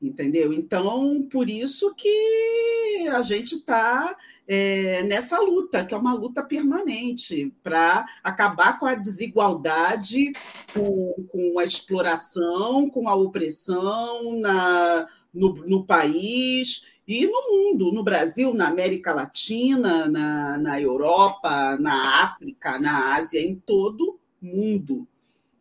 [0.00, 0.52] Entendeu?
[0.52, 7.52] Então, por isso que a gente está é, nessa luta, que é uma luta permanente,
[7.64, 10.32] para acabar com a desigualdade,
[10.72, 18.04] com, com, a exploração, com a opressão na, no, no país e no mundo, no
[18.04, 25.06] Brasil, na América Latina, na, na Europa, na África, na Ásia, em todo mundo.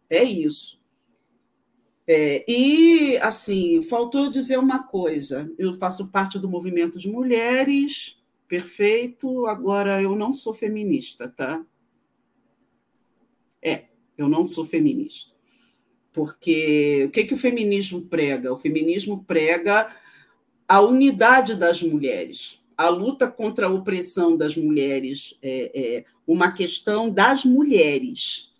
[0.09, 0.76] É isso.
[2.07, 8.17] É, e, assim, faltou dizer uma coisa: eu faço parte do movimento de mulheres,
[8.47, 9.45] perfeito.
[9.45, 11.65] Agora, eu não sou feminista, tá?
[13.61, 13.85] É,
[14.17, 15.35] eu não sou feminista.
[16.13, 18.53] Porque o que, que o feminismo prega?
[18.53, 19.93] O feminismo prega
[20.67, 27.09] a unidade das mulheres, a luta contra a opressão das mulheres, é, é uma questão
[27.09, 28.53] das mulheres.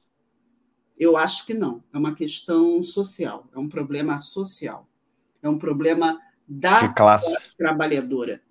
[0.97, 1.83] Eu acho que não.
[1.93, 4.87] É uma questão social, é um problema social,
[5.41, 7.25] é um problema da classe.
[7.25, 8.41] classe trabalhadora.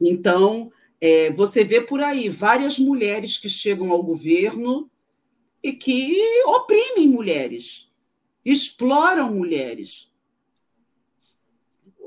[0.00, 4.90] Então, é, você vê por aí várias mulheres que chegam ao governo
[5.62, 6.16] e que
[6.46, 7.90] oprimem mulheres,
[8.44, 10.10] exploram mulheres.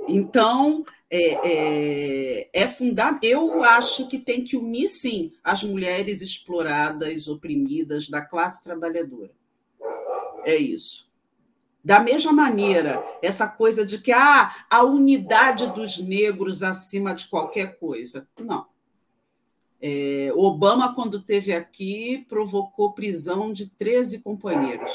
[0.08, 3.30] Então, é, é, é fundamental.
[3.30, 9.32] Eu acho que tem que unir, sim, as mulheres exploradas, oprimidas da classe trabalhadora.
[10.44, 11.10] É isso.
[11.84, 17.80] Da mesma maneira, essa coisa de que ah, a unidade dos negros acima de qualquer
[17.80, 18.28] coisa.
[18.40, 18.68] Não.
[19.82, 24.92] É, Obama, quando esteve aqui, provocou prisão de 13 companheiros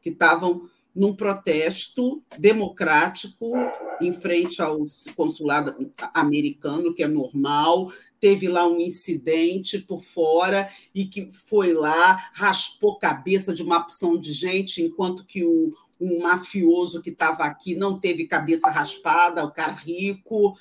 [0.00, 3.52] que estavam num protesto democrático
[4.00, 4.78] em frente ao
[5.14, 7.88] consulado americano, que é normal.
[8.18, 14.18] Teve lá um incidente por fora e que foi lá, raspou cabeça de uma opção
[14.18, 19.50] de gente, enquanto que o, um mafioso que estava aqui não teve cabeça raspada, o
[19.50, 20.56] cara rico,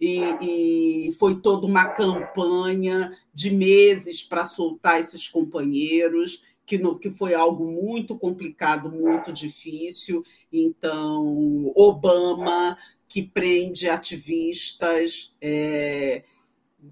[0.00, 7.08] e, e foi toda uma campanha de meses para soltar esses companheiros, que, no, que
[7.08, 10.22] foi algo muito complicado, muito difícil.
[10.52, 12.76] Então, Obama,
[13.08, 15.34] que prende ativistas.
[15.40, 16.24] É,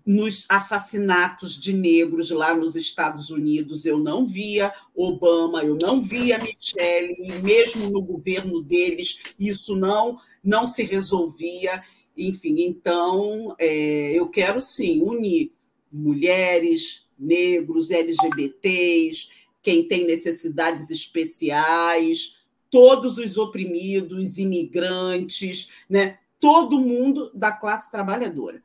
[0.04, 6.38] nos assassinatos de negros lá nos Estados Unidos, eu não via Obama, eu não via
[6.38, 11.82] Michelle, e mesmo no governo deles, isso não, não se resolvia.
[12.16, 15.52] Enfim, então, é, eu quero sim unir
[15.92, 19.28] mulheres, negros, LGBTs,
[19.66, 22.38] quem tem necessidades especiais,
[22.70, 26.20] todos os oprimidos, imigrantes, né?
[26.38, 28.62] todo mundo da classe trabalhadora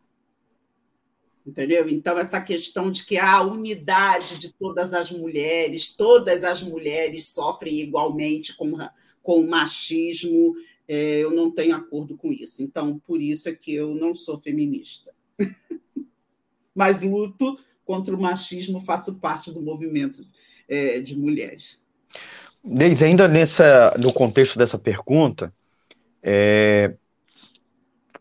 [1.44, 1.90] entendeu?
[1.90, 7.80] Então, essa questão de que a unidade de todas as mulheres, todas as mulheres sofrem
[7.80, 8.74] igualmente com,
[9.24, 10.54] com o machismo,
[10.88, 12.62] é, eu não tenho acordo com isso.
[12.62, 15.12] Então, por isso é que eu não sou feminista.
[16.76, 20.24] Mas luto contra o machismo, faço parte do movimento
[20.72, 21.82] é, de mulheres.
[22.64, 25.54] Deise, ainda nessa, no contexto dessa pergunta,
[26.24, 26.94] é,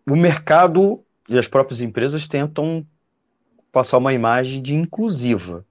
[0.05, 2.85] o mercado e as próprias empresas tentam
[3.71, 5.65] passar uma imagem de inclusiva.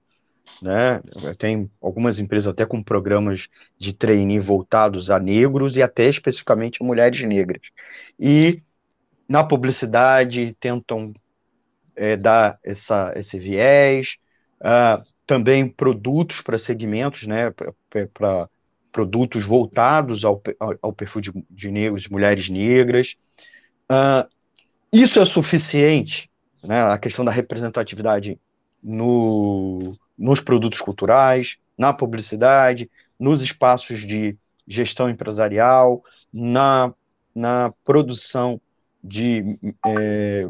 [0.62, 1.02] Né?
[1.36, 6.86] Tem algumas empresas até com programas de trainee voltados a negros e até especificamente a
[6.86, 7.70] mulheres negras.
[8.18, 8.62] E
[9.28, 11.12] na publicidade tentam
[11.94, 14.16] é, dar essa, esse viés,
[14.60, 17.52] uh, também produtos para segmentos, né,
[18.12, 18.48] para
[18.90, 20.42] produtos voltados ao,
[20.82, 23.16] ao perfil de, de negros e mulheres negras.
[23.88, 24.28] Uh,
[24.92, 26.28] isso é suficiente
[26.64, 28.40] né, a questão da representatividade
[28.82, 36.02] no, nos produtos culturais, na publicidade, nos espaços de gestão empresarial,
[36.32, 36.92] na,
[37.32, 38.60] na produção
[39.02, 39.56] de
[39.86, 40.48] é,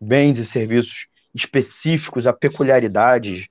[0.00, 3.50] bens e serviços específicos a peculiaridades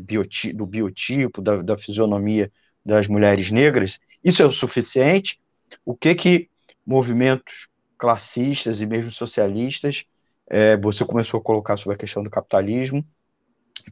[0.00, 2.50] bioti do biotipo, da, da fisionomia
[2.84, 5.38] das mulheres negras, isso é o suficiente?
[5.84, 6.50] O que que
[6.86, 7.68] movimentos
[7.98, 10.04] classistas e mesmo socialistas
[10.48, 13.04] é, você começou a colocar sobre a questão do capitalismo,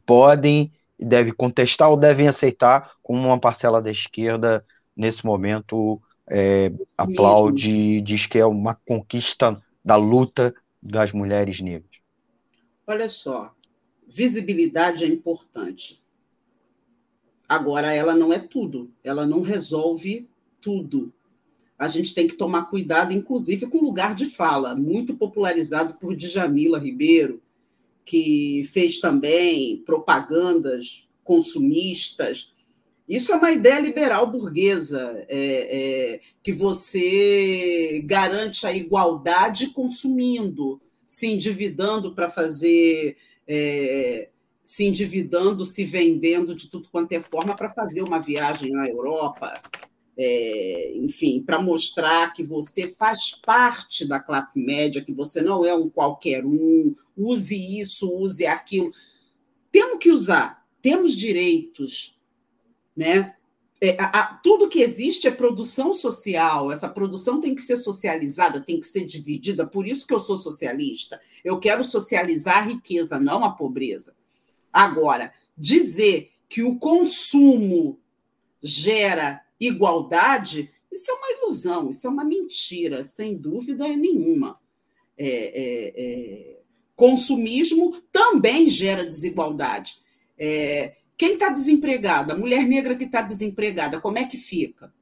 [0.05, 4.65] podem e devem contestar ou devem aceitar como uma parcela da esquerda,
[4.95, 11.91] nesse momento, é, aplaude, diz que é uma conquista da luta das mulheres negras.
[12.87, 13.53] Olha só,
[14.07, 16.01] visibilidade é importante.
[17.47, 20.27] Agora, ela não é tudo, ela não resolve
[20.61, 21.13] tudo
[21.77, 26.79] a gente tem que tomar cuidado, inclusive com lugar de fala, muito popularizado por Djamila
[26.79, 27.41] Ribeiro,
[28.03, 32.53] que fez também propagandas consumistas.
[33.07, 41.27] Isso é uma ideia liberal burguesa, é, é, que você garante a igualdade consumindo, se
[41.27, 43.17] endividando para fazer.
[43.47, 44.29] É,
[44.63, 49.61] se endividando, se vendendo de tudo quanto é forma para fazer uma viagem na Europa,
[50.17, 55.73] é, enfim, para mostrar que você faz parte da classe média, que você não é
[55.73, 58.91] um qualquer um, use isso, use aquilo.
[59.71, 62.19] Temos que usar, temos direitos,
[62.95, 63.36] né?
[63.79, 68.79] É, a, tudo que existe é produção social, essa produção tem que ser socializada, tem
[68.79, 71.21] que ser dividida, por isso que eu sou socialista.
[71.43, 74.15] Eu quero socializar a riqueza, não a pobreza.
[74.73, 77.99] Agora, dizer que o consumo
[78.61, 84.59] gera igualdade, isso é uma ilusão, isso é uma mentira, sem dúvida nenhuma.
[85.15, 86.59] É, é, é,
[86.95, 89.99] consumismo também gera desigualdade.
[90.37, 94.93] É, quem está desempregada, a mulher negra que está desempregada, como é que fica?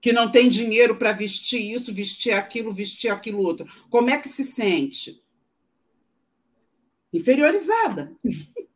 [0.00, 3.66] Que não tem dinheiro para vestir isso, vestir aquilo, vestir aquilo outro.
[3.90, 5.22] Como é que se sente?
[7.16, 8.12] inferiorizada.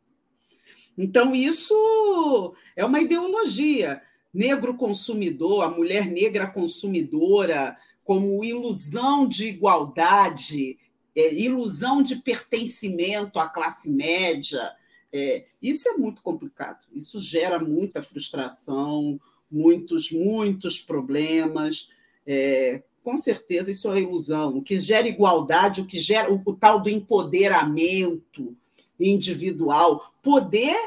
[0.97, 4.01] Então, isso é uma ideologia.
[4.31, 10.77] Negro consumidor, a mulher negra consumidora, como ilusão de igualdade,
[11.15, 14.73] é, ilusão de pertencimento à classe média.
[15.11, 16.85] É, isso é muito complicado.
[16.93, 19.19] Isso gera muita frustração,
[19.51, 21.89] muitos, muitos problemas.
[22.25, 24.57] É, com certeza isso é ilusão.
[24.57, 28.55] O que gera igualdade, o que gera o, o tal do empoderamento
[28.99, 30.77] individual, poder,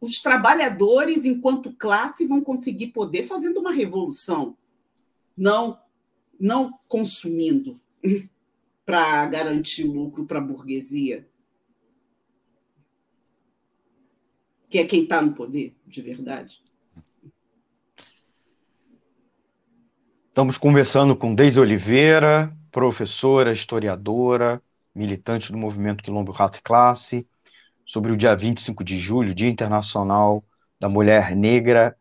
[0.00, 4.56] os trabalhadores, enquanto classe, vão conseguir poder fazendo uma revolução,
[5.36, 5.78] não,
[6.38, 7.80] não consumindo
[8.84, 11.26] para garantir lucro para a burguesia.
[14.74, 16.60] que é quem está no poder de verdade.
[20.26, 24.60] Estamos conversando com Deise Oliveira, professora, historiadora,
[24.92, 27.24] militante do movimento Quilombo Raça e Classe,
[27.86, 30.42] sobre o dia 25 de julho, Dia Internacional
[30.80, 31.96] da Mulher Negra,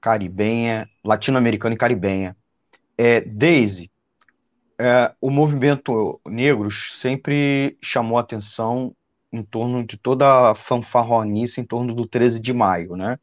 [0.00, 2.34] Caribenha, Latino-Americana e Caribenha.
[2.96, 3.90] É, Deise,
[4.78, 8.94] é, o movimento negro sempre chamou atenção
[9.32, 13.18] em torno de toda a fanfarronice em torno do 13 de maio, né?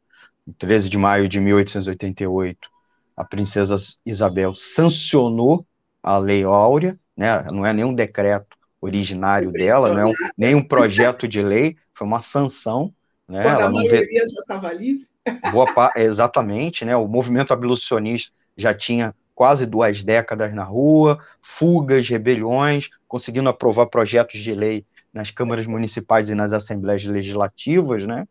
[0.46, 2.68] O 13 de maio de 1888,
[3.16, 5.66] a princesa Isabel sancionou
[6.02, 7.42] a Lei Áurea, né?
[7.50, 12.06] Não é nenhum decreto originário dela, não é um, nem um projeto de lei, foi
[12.06, 12.92] uma sanção,
[13.26, 13.42] né?
[13.42, 14.28] Quando Ela a maioria vê...
[14.28, 15.08] já estava livre.
[15.50, 16.94] Boa exatamente, né?
[16.94, 24.40] O movimento abolicionista já tinha quase duas décadas na rua, fugas, rebeliões, conseguindo aprovar projetos
[24.40, 28.26] de lei nas câmaras municipais e nas assembleias legislativas, né?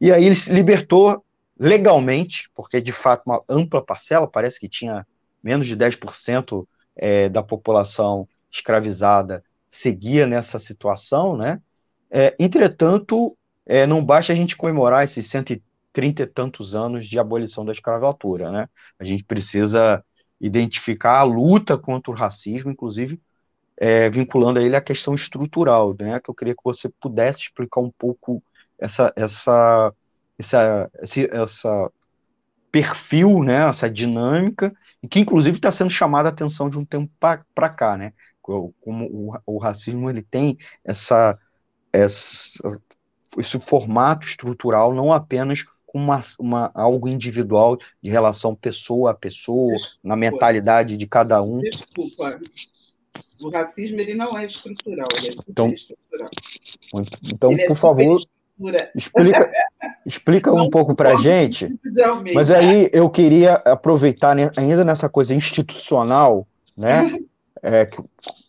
[0.00, 1.22] E aí ele se libertou
[1.58, 5.06] legalmente, porque de fato uma ampla parcela, parece que tinha
[5.44, 6.66] menos de 10%
[6.96, 11.60] é, da população escravizada seguia nessa situação, né?
[12.10, 13.36] É, entretanto,
[13.66, 18.50] é, não basta a gente comemorar esses 130 e tantos anos de abolição da escravatura,
[18.50, 18.68] né?
[18.98, 20.02] A gente precisa
[20.40, 23.20] identificar a luta contra o racismo, inclusive
[23.76, 27.80] é, vinculando a ele a questão estrutural, né, que eu queria que você pudesse explicar
[27.80, 28.42] um pouco
[28.78, 29.92] essa, essa,
[30.38, 31.90] essa, esse, essa
[32.70, 34.72] perfil, né, essa dinâmica,
[35.02, 38.12] e que inclusive está sendo chamada a atenção de um tempo para cá, né,
[38.42, 41.38] como o, o, racismo ele tem essa,
[41.92, 42.80] essa,
[43.38, 45.64] esse formato estrutural, não apenas
[45.94, 50.00] uma, uma, algo individual de relação pessoa a pessoa, Desculpa.
[50.04, 51.58] na mentalidade de cada um.
[51.60, 52.40] Desculpa,
[53.42, 56.30] o racismo ele não é estrutural, ele é superestrutural.
[56.88, 58.20] Então, então ele é por é favor,
[58.94, 59.50] explica,
[60.04, 61.68] explica um pouco para a gente.
[62.34, 67.18] Mas aí eu queria aproveitar ainda nessa coisa institucional, né?
[67.62, 67.86] É,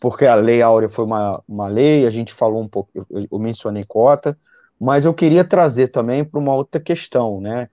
[0.00, 3.38] porque a Lei Áurea foi uma, uma lei, a gente falou um pouco, eu, eu
[3.38, 4.38] mencionei cota,
[4.82, 7.68] mas eu queria trazer também para uma outra questão, né?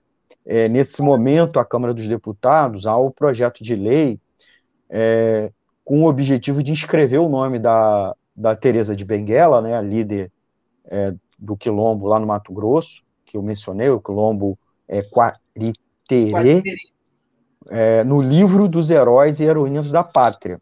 [0.45, 4.19] É, nesse momento, a Câmara dos Deputados há o projeto de lei
[4.87, 5.51] é,
[5.83, 10.31] com o objetivo de inscrever o nome da, da Teresa de Benguela, né, a líder
[10.85, 14.55] é, do Quilombo lá no Mato Grosso, que eu mencionei, o Quilombo
[14.87, 16.61] é, Quariterê,
[17.69, 20.61] é, no livro dos heróis e heroínas da pátria.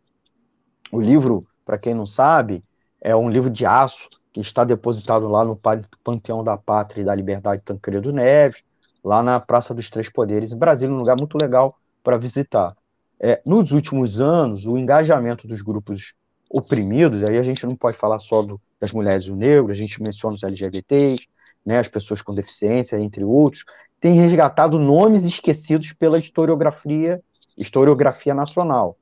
[0.93, 2.63] O livro, para quem não sabe,
[3.01, 4.07] é um livro de aço
[4.41, 5.59] que está depositado lá no
[6.03, 8.61] Panteão da Pátria e da Liberdade Tancredo Neves,
[9.03, 12.75] lá na Praça dos Três Poderes, em Brasília, um lugar muito legal para visitar.
[13.19, 16.13] É, nos últimos anos, o engajamento dos grupos
[16.49, 19.75] oprimidos, aí a gente não pode falar só do, das mulheres e o negro, a
[19.75, 21.27] gente menciona os LGBTs,
[21.65, 23.65] né, as pessoas com deficiência, entre outros,
[23.99, 27.19] tem resgatado nomes esquecidos pela historiografia,
[27.57, 28.95] historiografia nacional.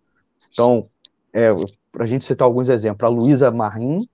[0.51, 0.87] Então,
[1.33, 1.49] é,
[1.91, 4.07] para a gente citar alguns exemplos, a Luísa Marim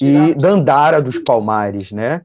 [0.00, 2.22] e Dandara dos Palmares, né,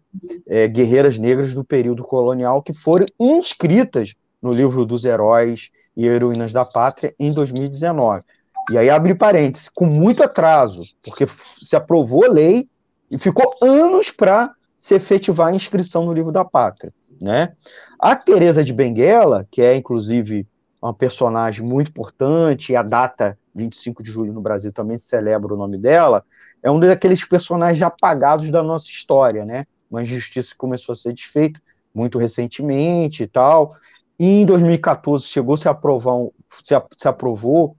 [0.48, 6.52] é, guerreiras negras do período colonial que foram inscritas no livro dos heróis e heroínas
[6.52, 8.24] da pátria em 2019.
[8.72, 12.68] E aí abre parênteses, com muito atraso, porque se aprovou a lei
[13.10, 17.54] e ficou anos para se efetivar a inscrição no livro da pátria, né?
[18.00, 20.48] A Teresa de Benguela, que é inclusive
[20.82, 25.58] uma personagem muito importante, a data 25 de julho no Brasil também se celebra o
[25.58, 26.24] nome dela,
[26.64, 29.66] é um daqueles personagens apagados da nossa história, né?
[29.90, 31.60] Uma injustiça que começou a ser desfeita
[31.94, 33.76] muito recentemente e tal,
[34.18, 36.32] e em 2014 chegou-se a aprovar, um,
[36.64, 37.76] se, a, se, aprovou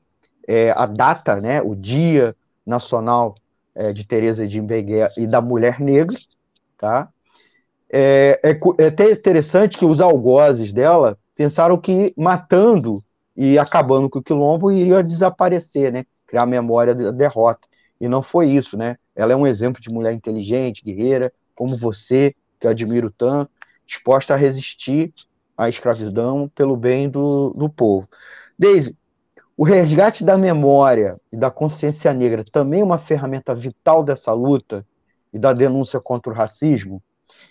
[0.47, 3.35] é, a data, né, o Dia Nacional
[3.75, 6.19] é, de Teresa de Imbegué e da Mulher Negra,
[6.77, 7.09] tá?
[7.91, 13.05] É, é, é, até interessante que os algozes dela pensaram que matando
[13.37, 16.05] e acabando com o quilombo iria desaparecer, né?
[16.27, 17.67] Criar memória da derrota.
[18.01, 18.97] E não foi isso, né?
[19.15, 23.51] Ela é um exemplo de mulher inteligente, guerreira, como você, que eu admiro tanto,
[23.87, 25.13] disposta a resistir
[25.57, 28.09] a escravidão pelo bem do, do povo.
[28.59, 28.97] Deise,
[29.57, 34.85] o resgate da memória e da consciência negra também é uma ferramenta vital dessa luta
[35.33, 37.03] e da denúncia contra o racismo?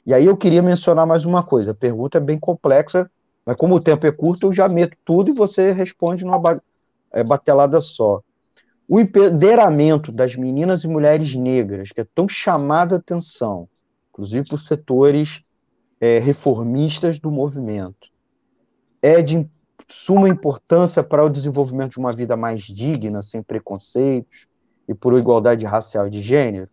[0.06, 1.72] E aí eu queria mencionar mais uma coisa.
[1.72, 3.10] A pergunta é bem complexa,
[3.46, 6.62] mas como o tempo é curto, eu já meto tudo e você responde numa
[7.12, 8.22] é, batelada só.
[8.88, 13.68] O empoderamento das meninas e mulheres negras, que é tão chamada atenção,
[14.10, 15.44] inclusive por setores
[16.00, 18.10] é, reformistas do movimento.
[19.02, 19.50] É de
[19.88, 24.48] suma importância para o desenvolvimento de uma vida mais digna, sem preconceitos
[24.88, 26.70] e por igualdade racial e de gênero.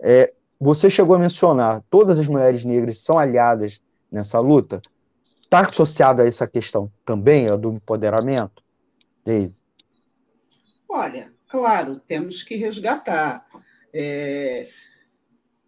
[0.00, 3.80] É, você chegou a mencionar, todas as mulheres negras são aliadas
[4.10, 4.82] nessa luta?
[5.48, 8.62] Está associado a essa questão também, a do empoderamento?
[9.24, 9.62] Deise?
[10.86, 13.48] Olha, claro, temos que resgatar.
[13.90, 14.68] É,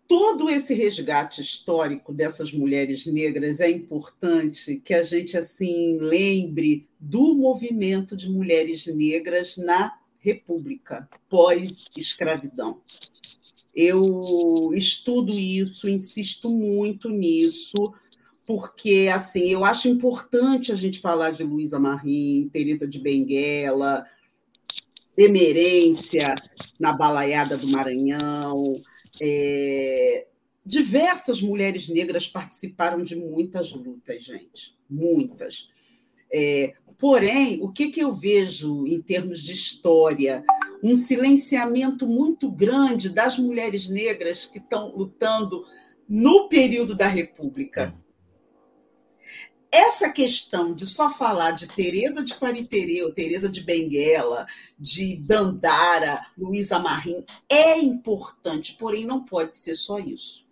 [0.07, 7.35] todo esse resgate histórico dessas mulheres negras é importante que a gente assim lembre do
[7.35, 12.83] movimento de mulheres negras na República pós-escravidão.
[13.74, 17.95] Eu estudo isso, insisto muito nisso,
[18.47, 24.05] porque assim eu acho importante a gente falar de Luísa Marim, Teresa de Benguela,
[25.16, 26.34] Emerência
[26.78, 28.80] na Balaiada do Maranhão,
[29.20, 30.26] é,
[30.64, 35.68] diversas mulheres negras participaram de muitas lutas, gente, muitas.
[36.32, 40.45] É, porém, o que, que eu vejo em termos de história?
[40.82, 45.64] Um silenciamento muito grande das mulheres negras que estão lutando
[46.09, 47.95] no período da República.
[49.72, 54.44] Essa questão de só falar de Teresa de Paritereu, Teresa de Benguela,
[54.76, 60.44] de Dandara, Luísa Marim, é importante, porém não pode ser só isso.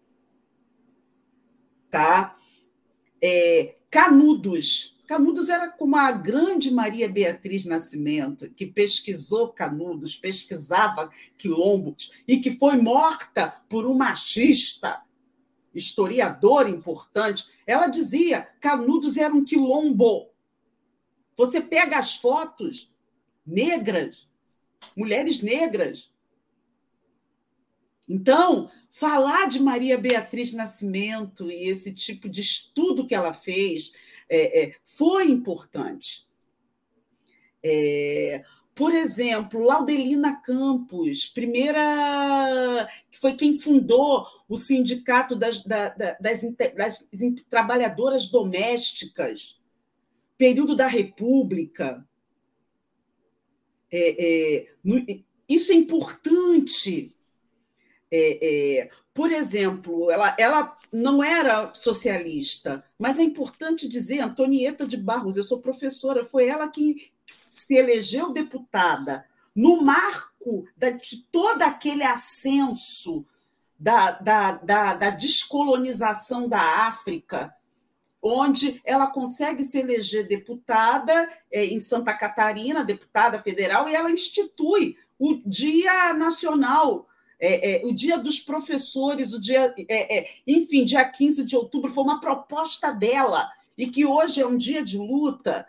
[1.90, 2.36] Tá?
[3.20, 4.96] É, Canudos.
[5.04, 12.52] Canudos era como a grande Maria Beatriz Nascimento, que pesquisou Canudos, pesquisava quilombos, e que
[12.52, 15.02] foi morta por um machista
[15.74, 20.30] historiadora importante, ela dizia: Canudos era um quilombo.
[21.36, 22.92] Você pega as fotos
[23.46, 24.28] negras,
[24.96, 26.12] mulheres negras.
[28.08, 33.92] Então, falar de Maria Beatriz Nascimento e esse tipo de estudo que ela fez
[34.28, 36.26] é, é, foi importante.
[37.62, 38.44] É,
[38.78, 46.40] por exemplo, Laudelina Campos, primeira que foi quem fundou o Sindicato das, das, das,
[46.76, 47.04] das
[47.50, 49.60] Trabalhadoras Domésticas,
[50.36, 52.06] período da República.
[53.90, 55.04] É, é, no,
[55.48, 57.12] isso é importante.
[58.08, 64.96] É, é, por exemplo, ela, ela não era socialista, mas é importante dizer, Antonieta de
[64.96, 67.10] Barros, eu sou professora, foi ela que
[67.68, 73.26] se elegeu deputada no marco de todo aquele ascenso
[73.78, 77.54] da, da, da, da descolonização da África,
[78.22, 84.96] onde ela consegue se eleger deputada é, em Santa Catarina, deputada federal, e ela institui
[85.18, 87.06] o Dia Nacional,
[87.38, 91.92] é, é, o Dia dos Professores, o dia, é, é, enfim, dia 15 de outubro,
[91.92, 95.66] foi uma proposta dela, e que hoje é um dia de luta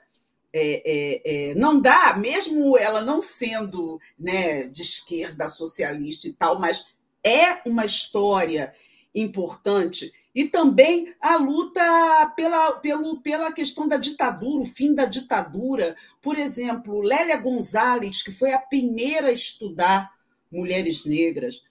[0.54, 6.60] é, é, é, não dá, mesmo ela não sendo né, de esquerda, socialista e tal,
[6.60, 6.86] mas
[7.24, 8.74] é uma história
[9.14, 10.12] importante.
[10.34, 15.96] E também a luta pela, pelo, pela questão da ditadura, o fim da ditadura.
[16.22, 20.12] Por exemplo, Lélia Gonzalez, que foi a primeira a estudar
[20.52, 21.64] mulheres negras,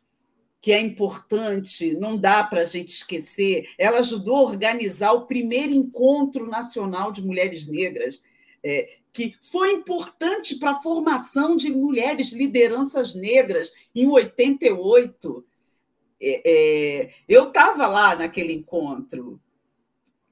[0.61, 3.69] que é importante, não dá para a gente esquecer.
[3.79, 8.21] Ela ajudou a organizar o primeiro encontro nacional de mulheres negras
[8.65, 15.45] é, que foi importante para a formação de mulheres lideranças negras em 88.
[16.21, 19.41] É, é, eu estava lá naquele encontro,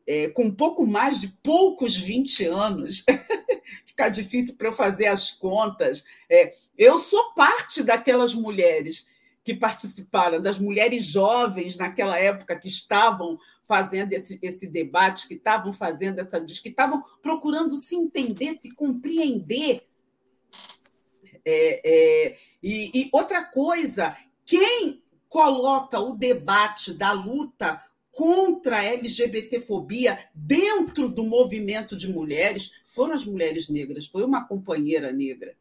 [0.06, 3.04] é, com pouco mais de poucos 20 anos,
[3.84, 6.04] fica difícil para eu fazer as contas.
[6.30, 9.06] É, eu sou parte daquelas mulheres
[9.42, 15.72] que participaram, das mulheres jovens naquela época que estavam fazendo esse, esse debate, que estavam
[15.72, 19.82] fazendo essa que estavam procurando se entender, se compreender.
[21.44, 30.18] É, é, e, e outra coisa, quem coloca o debate da luta contra a LGBTfobia
[30.34, 35.54] dentro do movimento de mulheres foram as mulheres negras, foi uma companheira negra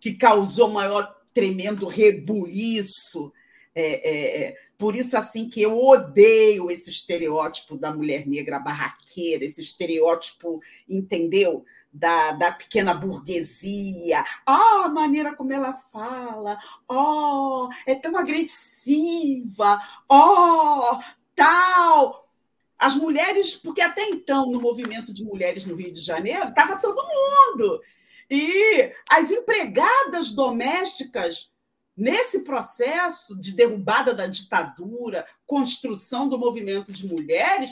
[0.00, 3.32] que causou maior tremendo rebuliço
[3.78, 9.44] é, é, é, por isso assim que eu odeio esse estereótipo da mulher negra barraqueira,
[9.44, 11.62] esse estereótipo, entendeu?
[11.92, 14.24] Da, da pequena burguesia.
[14.48, 16.58] Oh, a maneira como ela fala.
[16.88, 19.78] Oh, é tão agressiva.
[20.08, 20.98] Oh,
[21.34, 22.30] tal.
[22.78, 26.96] As mulheres, porque até então, no movimento de mulheres no Rio de Janeiro, estava todo
[26.96, 27.82] mundo.
[28.30, 31.54] E as empregadas domésticas
[31.96, 37.70] Nesse processo de derrubada da ditadura, construção do movimento de mulheres,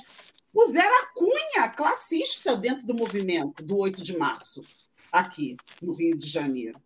[0.52, 4.64] puseram a cunha classista dentro do movimento do 8 de março,
[5.12, 6.80] aqui no Rio de Janeiro.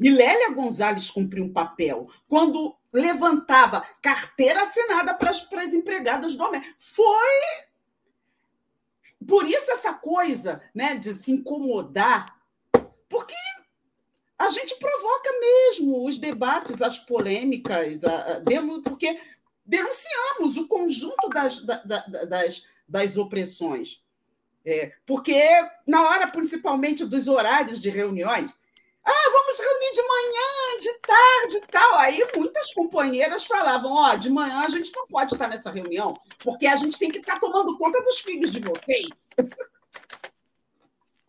[0.00, 6.34] E Lélia Gonzalez cumpriu um papel quando levantava carteira assinada para as, para as empregadas
[6.34, 6.74] domésticas.
[6.78, 7.40] Foi
[9.26, 12.41] por isso essa coisa né, de se incomodar,
[14.42, 18.42] a gente provoca mesmo os debates, as polêmicas, a, a,
[18.84, 19.16] porque
[19.64, 24.02] denunciamos o conjunto das, da, da, das, das opressões.
[24.64, 25.40] É, porque
[25.86, 28.52] na hora, principalmente, dos horários de reuniões,
[29.04, 31.98] ah, vamos reunir de manhã, de tarde e tal.
[31.98, 36.14] Aí muitas companheiras falavam: ó, oh, de manhã a gente não pode estar nessa reunião,
[36.40, 39.06] porque a gente tem que estar tomando conta dos filhos de vocês.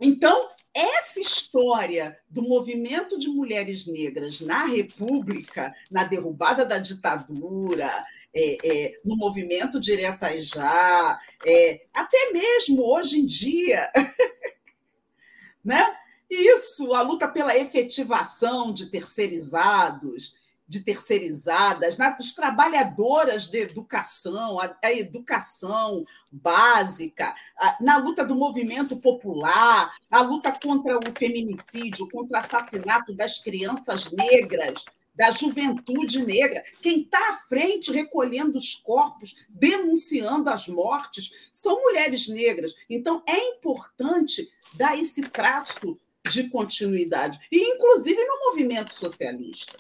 [0.06, 7.90] Então, essa história do movimento de mulheres negras na República, na derrubada da ditadura,
[8.34, 13.88] é, é, no movimento Direta Já, é, até mesmo hoje em dia,
[15.64, 15.86] né?
[16.30, 20.34] Isso, a luta pela efetivação de terceirizados,
[20.74, 22.16] de terceirizadas, né?
[22.18, 30.22] as trabalhadoras de educação, a, a educação básica, a, na luta do movimento popular, a
[30.22, 36.64] luta contra o feminicídio, contra o assassinato das crianças negras, da juventude negra.
[36.82, 42.74] Quem está à frente recolhendo os corpos, denunciando as mortes, são mulheres negras.
[42.90, 46.00] Então, é importante dar esse traço
[46.32, 49.78] de continuidade, e inclusive no movimento socialista.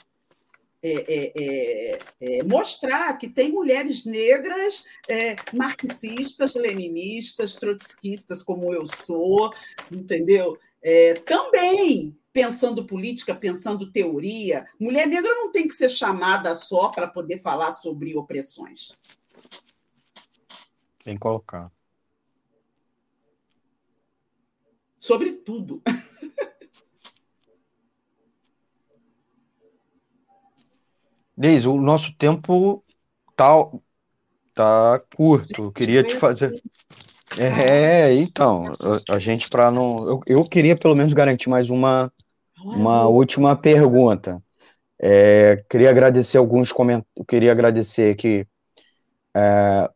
[0.85, 8.85] É, é, é, é, mostrar que tem mulheres negras é, marxistas, leninistas, trotskistas, como eu
[8.85, 9.53] sou,
[9.89, 10.57] entendeu?
[11.25, 14.67] Também pensando política, pensando teoria.
[14.77, 18.91] Mulher negra não tem que ser chamada só para poder falar sobre opressões.
[21.01, 21.71] Tem que colocar.
[24.99, 25.81] Sobre tudo.
[31.35, 32.83] Deise, o nosso tempo
[33.35, 33.53] tá,
[34.53, 35.63] tá curto.
[35.63, 36.53] Eu queria te fazer.
[37.37, 38.75] É, então,
[39.09, 40.07] a, gente para não.
[40.07, 42.11] Eu, eu, queria pelo menos garantir mais uma,
[42.63, 44.41] uma última pergunta.
[44.99, 47.25] É, queria agradecer alguns comentários.
[47.27, 48.47] Queria agradecer aqui
[49.35, 49.89] é,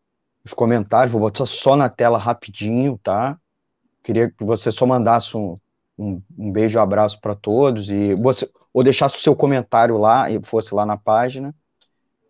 [0.43, 1.11] os comentários.
[1.11, 3.37] Vou botar só na tela rapidinho, tá?
[4.03, 5.59] Queria que você só mandasse um,
[5.97, 10.29] um, um beijo, um abraço para todos e você ou deixasse o seu comentário lá
[10.29, 11.51] e fosse lá na página.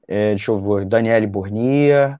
[0.07, 2.17] É, deixa eu ver, Daniele Bornia,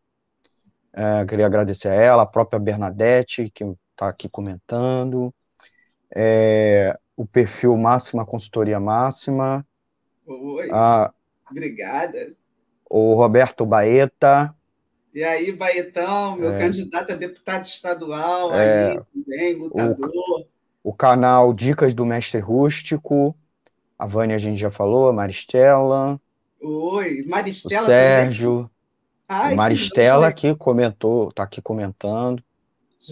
[0.92, 3.64] é, queria agradecer a ela, a própria Bernadette, que
[3.94, 5.34] está aqui comentando,
[6.14, 9.66] é, o perfil Máxima Consultoria Máxima.
[10.26, 11.10] Oi, a,
[11.50, 12.34] obrigada.
[12.90, 14.54] O Roberto Baeta.
[15.14, 20.12] E aí, Baetão, meu é, candidato a deputado estadual, é, aí também, lutador.
[20.84, 23.34] O, o canal Dicas do Mestre Rústico,
[23.98, 26.20] a Vânia a gente já falou, a Maristela.
[26.62, 27.84] Oi, Maristela.
[27.84, 28.70] O Sérgio.
[29.28, 32.42] Ai, Maristela que, que comentou, está aqui comentando.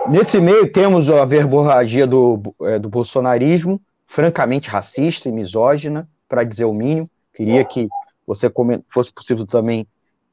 [0.08, 6.64] nesse meio temos a verborragia do, é, do bolsonarismo, francamente racista e misógina, para dizer
[6.64, 7.10] o mínimo.
[7.34, 7.88] Queria que
[8.26, 8.50] você
[8.88, 9.86] fosse possível também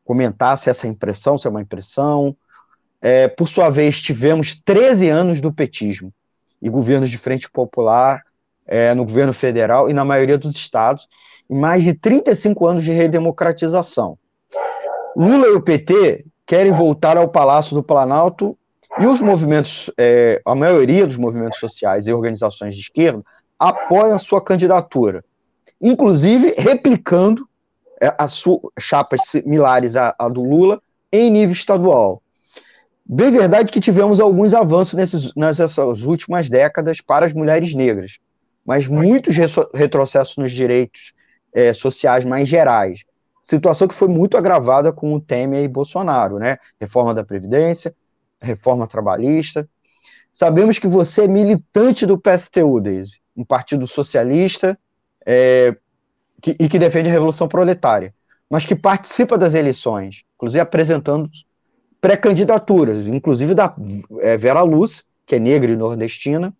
[0.03, 2.36] comentar se essa impressão, se é uma impressão.
[3.01, 6.13] É, por sua vez, tivemos 13 anos do petismo
[6.61, 8.23] e governos de frente popular
[8.65, 11.07] é, no governo federal e na maioria dos estados,
[11.50, 14.18] mais de 35 anos de redemocratização.
[15.16, 18.58] Lula e o PT querem voltar ao Palácio do Planalto
[19.00, 23.24] e os movimentos, é, a maioria dos movimentos sociais e organizações de esquerda
[23.60, 25.24] apoiam a sua candidatura,
[25.82, 27.48] inclusive replicando
[28.02, 28.43] é, as
[28.80, 30.82] chapas similares à, à, do Lula
[31.12, 32.22] em nível estadual.
[33.06, 38.18] Bem verdade que tivemos alguns avanços nesses, nessas últimas décadas para as mulheres negras,
[38.66, 39.36] mas muitos
[39.74, 41.14] retrocessos nos direitos
[41.58, 43.03] é, sociais mais gerais.
[43.43, 46.60] Situação que foi muito agravada com o Temer e Bolsonaro, né?
[46.80, 47.95] Reforma da Previdência,
[48.39, 49.68] reforma trabalhista.
[50.32, 54.78] Sabemos que você é militante do PSTU, Deise, um partido socialista
[55.26, 55.76] é,
[56.39, 58.14] que, e que defende a Revolução Proletária,
[58.47, 61.28] mas que participa das eleições, inclusive apresentando
[61.99, 63.74] pré-candidaturas, inclusive da
[64.20, 66.53] é, Vera Luz, que é negra e nordestina,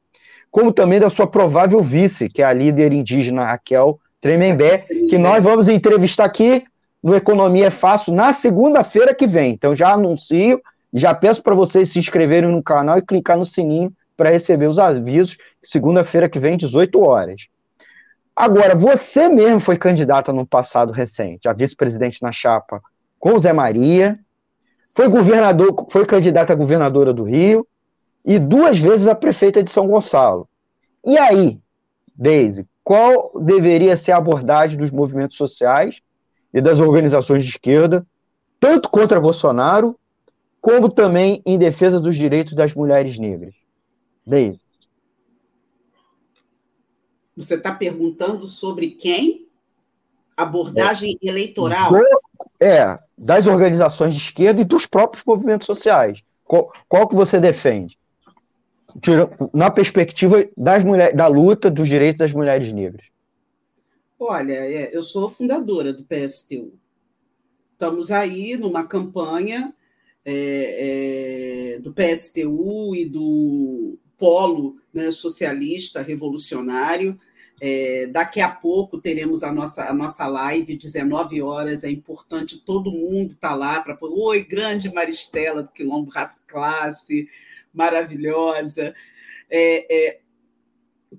[0.50, 5.42] como também da sua provável vice, que é a líder indígena Raquel Tremembé, que nós
[5.42, 6.66] vamos entrevistar aqui
[7.02, 9.54] no Economia é Fácil na segunda-feira que vem.
[9.54, 10.62] Então já anuncio,
[10.94, 14.80] já peço para vocês se inscreverem no canal e clicar no sininho para receber os
[14.80, 15.38] avisos.
[15.64, 17.48] Segunda-feira que vem, 18 horas.
[18.36, 22.82] Agora, você mesmo foi candidata no passado recente, a vice-presidente na chapa
[23.18, 24.20] com o Zé Maria,
[24.94, 27.66] foi governador, foi candidata a governadora do Rio,
[28.26, 30.50] e duas vezes a prefeita de São Gonçalo.
[31.06, 31.58] E aí,
[32.14, 36.02] Deise, qual deveria ser a abordagem dos movimentos sociais
[36.54, 38.08] e das organizações de esquerda,
[38.62, 40.00] tanto contra Bolsonaro,
[40.62, 43.54] como também em defesa dos direitos das mulheres negras?
[44.26, 44.62] Deise.
[47.36, 49.50] Você está perguntando sobre quem?
[50.38, 51.28] Abordagem é.
[51.28, 51.92] eleitoral?
[52.58, 56.24] É, das organizações de esquerda e dos próprios movimentos sociais.
[56.46, 58.00] Qual, qual que você defende?
[59.54, 63.06] Na perspectiva das mulheres, da luta dos direitos das mulheres negras?
[64.20, 66.74] Olha, é, eu sou fundadora do PSTU.
[67.74, 69.74] Estamos aí numa campanha
[70.26, 77.20] é, é, do PSTU e do Polo né, Socialista Revolucionário.
[77.62, 81.84] É, daqui a pouco teremos a nossa, a nossa live, 19 horas.
[81.84, 83.98] É importante todo mundo estar tá lá para.
[84.02, 86.12] Oi, grande Maristela do Quilombo
[86.48, 87.30] Classe
[87.78, 88.94] maravilhosa,
[89.50, 90.22] é, é,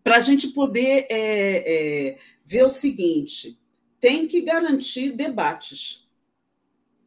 [0.02, 3.58] para a gente poder é, é, ver o seguinte:
[4.00, 6.08] tem que garantir debates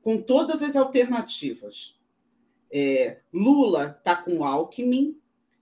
[0.02, 2.00] com todas as alternativas.
[2.74, 5.18] É, Lula está com Alckmin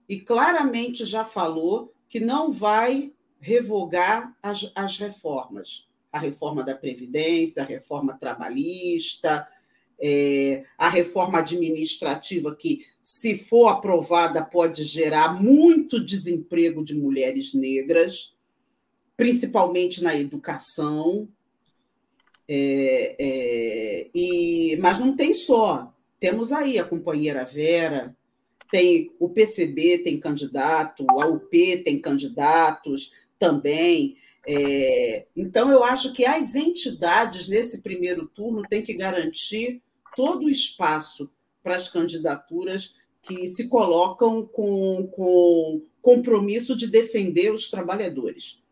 [0.08, 5.88] e claramente já falou que não vai revogar as, as reformas.
[6.12, 9.46] A reforma da Previdência, a reforma trabalhista,
[10.00, 18.36] é, a reforma administrativa, que, se for aprovada, pode gerar muito desemprego de mulheres negras,
[19.16, 21.28] principalmente na educação.
[22.46, 25.92] É, é, e, mas não tem só.
[26.20, 28.16] Temos aí a companheira Vera,
[28.70, 31.50] tem o PCB tem candidato, a UP
[31.82, 34.18] tem candidatos também.
[34.46, 39.82] É, então, eu acho que as entidades, nesse primeiro turno, têm que garantir
[40.14, 41.28] todo o espaço
[41.60, 48.62] para as candidaturas que se colocam com, com compromisso de defender os trabalhadores.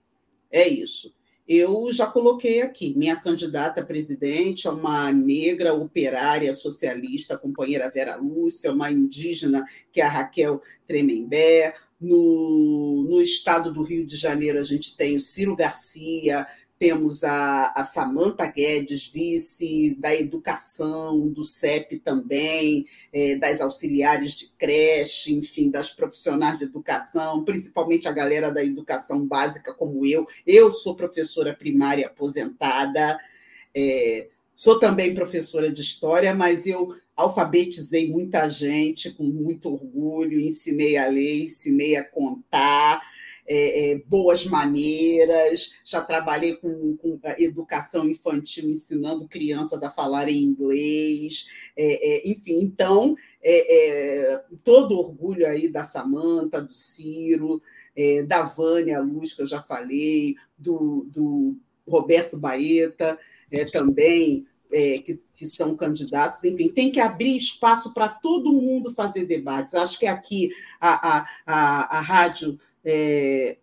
[0.50, 1.14] É isso.
[1.48, 7.88] Eu já coloquei aqui, minha candidata a presidente é uma negra operária socialista, a companheira
[7.88, 11.74] Vera Lúcia, uma indígena, que é a Raquel Tremembé.
[11.98, 16.46] No, no estado do Rio de Janeiro, a gente tem o Ciro Garcia,
[16.78, 24.48] temos a, a Samanta Guedes, vice da educação, do CEP também, é, das auxiliares de
[24.56, 30.26] creche, enfim, das profissionais de educação, principalmente a galera da educação básica, como eu.
[30.46, 33.18] Eu sou professora primária aposentada,
[33.74, 40.96] é, sou também professora de história, mas eu alfabetizei muita gente com muito orgulho, ensinei
[40.96, 43.02] a ler, ensinei a contar
[43.48, 51.46] é, é, boas maneiras, já trabalhei com, com, educação infantil, ensinando crianças a falarem inglês,
[51.74, 57.62] é, é enfim, então, é, é, todo orgulho aí da Samanta, do Ciro,
[58.28, 63.18] da Vânia Luz, que eu já falei, do, do Roberto Baeta,
[63.72, 64.46] também,
[65.04, 69.74] que, que, são candidatos, enfim, tem que abrir espaço para todo mundo fazer debates.
[69.74, 70.48] Acho que aqui
[70.80, 72.56] a, a, a, a rádio
[72.88, 73.58] é,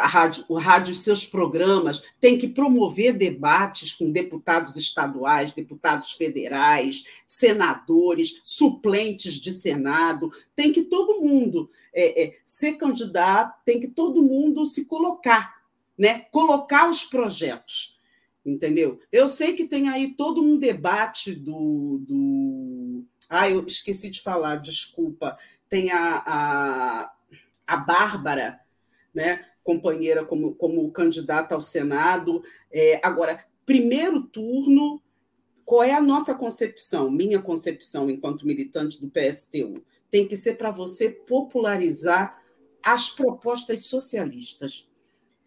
[0.00, 7.04] a rádio, o rádio, seus programas, tem que promover debates com deputados estaduais, deputados federais,
[7.26, 10.30] senadores, suplentes de Senado.
[10.56, 15.60] Tem que todo mundo é, é, ser candidato, tem que todo mundo se colocar,
[15.98, 16.20] né?
[16.30, 17.98] colocar os projetos.
[18.44, 18.98] Entendeu?
[19.12, 21.98] Eu sei que tem aí todo um debate do.
[22.08, 23.04] do...
[23.28, 25.36] Ah, eu esqueci de falar, desculpa.
[25.68, 27.12] Tem a, a,
[27.70, 28.60] a Bárbara,
[29.14, 29.44] né?
[29.62, 32.42] companheira como, como candidata ao Senado.
[32.72, 35.00] É, agora, primeiro turno,
[35.64, 39.84] qual é a nossa concepção, minha concepção enquanto militante do PSTU?
[40.10, 42.42] Tem que ser para você popularizar
[42.82, 44.88] as propostas socialistas.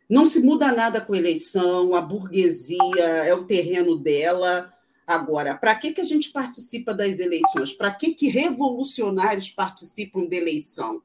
[0.09, 4.71] Não se muda nada com eleição, a burguesia é o terreno dela.
[5.05, 7.73] Agora, para que, que a gente participa das eleições?
[7.73, 11.01] Para que, que revolucionários participam da eleição?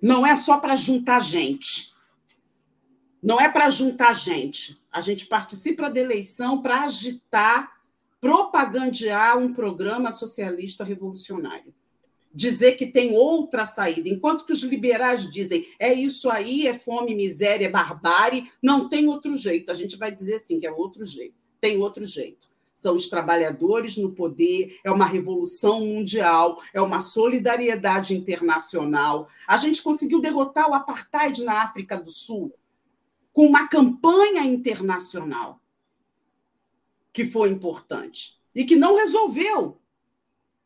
[0.00, 1.92] Não é só para juntar gente.
[3.22, 4.80] Não é para juntar gente.
[4.92, 7.72] A gente participa da eleição para agitar,
[8.20, 11.74] propagandear um programa socialista revolucionário.
[12.32, 14.08] Dizer que tem outra saída.
[14.08, 19.08] Enquanto que os liberais dizem é isso aí, é fome, miséria, é barbárie, não tem
[19.08, 19.72] outro jeito.
[19.72, 21.34] A gente vai dizer assim que é outro jeito.
[21.60, 22.47] Tem outro jeito
[22.78, 29.28] são os trabalhadores no poder, é uma revolução mundial, é uma solidariedade internacional.
[29.48, 32.54] A gente conseguiu derrotar o apartheid na África do Sul
[33.32, 35.60] com uma campanha internacional
[37.12, 39.80] que foi importante e que não resolveu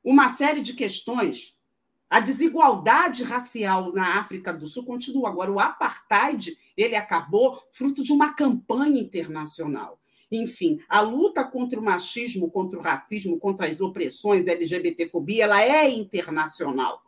[0.05, 1.57] uma série de questões.
[2.11, 5.31] A desigualdade racial na África do Sul continua.
[5.31, 10.02] Agora, o apartheid ele acabou fruto de uma campanha internacional.
[10.33, 15.89] Enfim, a luta contra o machismo, contra o racismo, contra as opressões, LGBTfobia, ela é
[15.89, 17.03] internacional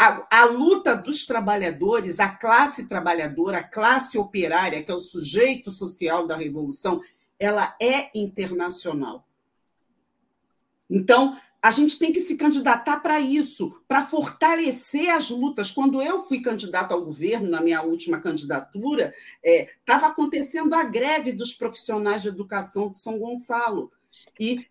[0.00, 5.70] a, a, luta dos trabalhadores, a classe trabalhadora, a classe operária, que é o sujeito
[5.70, 7.02] social da revolução,
[7.38, 9.28] ela é internacional.
[10.88, 15.70] Então, a gente tem que se candidatar para isso, para fortalecer as lutas.
[15.70, 19.12] Quando eu fui candidata ao governo, na minha última candidatura,
[19.44, 23.92] estava é, acontecendo a greve dos profissionais de educação de São Gonçalo.
[24.38, 24.66] E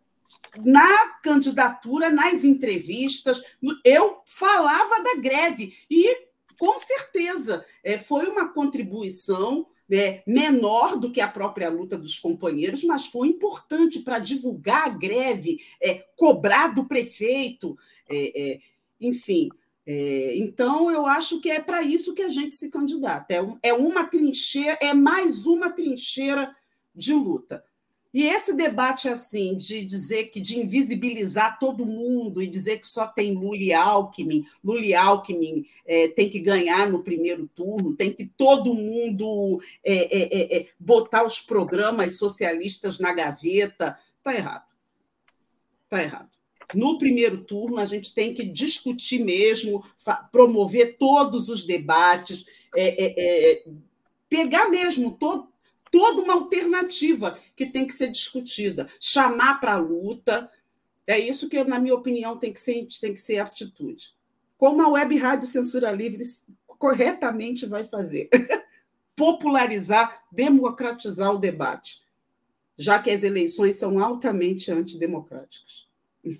[0.57, 3.39] na candidatura, nas entrevistas,
[3.85, 6.27] eu falava da greve e,
[6.57, 12.83] com certeza, é, foi uma contribuição é, menor do que a própria luta dos companheiros,
[12.83, 17.77] mas foi importante para divulgar a greve, é, cobrar do prefeito,
[18.09, 18.59] é, é
[18.99, 19.49] enfim.
[19.91, 23.33] É, então, eu acho que é para isso que a gente se candidata.
[23.33, 26.55] É, é uma trincheira, é mais uma trincheira
[26.93, 27.63] de luta.
[28.11, 33.05] E esse debate assim de dizer que de invisibilizar todo mundo e dizer que só
[33.05, 38.11] tem Lula e Alckmin, Lula e Alckmin é, tem que ganhar no primeiro turno, tem
[38.11, 44.65] que todo mundo é, é, é, é botar os programas socialistas na gaveta, está errado.
[45.83, 46.29] Está errado.
[46.73, 49.83] No primeiro turno, a gente tem que discutir mesmo,
[50.31, 52.45] promover todos os debates,
[52.75, 53.63] é,
[54.27, 55.49] pegar mesmo todo,
[55.91, 60.49] toda uma alternativa que tem que ser discutida, chamar para a luta.
[61.05, 64.13] É isso que, na minha opinião, tem que ser, tem que ser atitude.
[64.57, 66.23] Como a Web Rádio Censura Livre
[66.65, 68.29] corretamente vai fazer.
[69.15, 72.01] Popularizar, democratizar o debate,
[72.77, 75.87] já que as eleições são altamente antidemocráticas.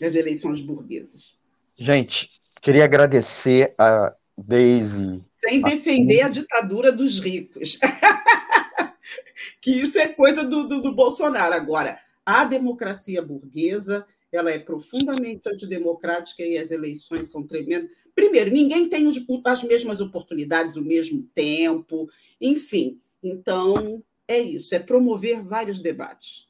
[0.00, 1.34] As eleições burguesas.
[1.76, 2.30] Gente,
[2.60, 7.78] queria agradecer a Daisy sem defender a ditadura dos ricos.
[9.60, 11.54] que isso é coisa do, do, do, Bolsonaro.
[11.54, 17.88] Agora, a democracia burguesa ela é profundamente antidemocrática e as eleições são tremendas.
[18.14, 19.06] Primeiro, ninguém tem
[19.46, 22.98] as mesmas oportunidades, o mesmo tempo, enfim.
[23.22, 26.48] Então, é isso, é promover vários debates.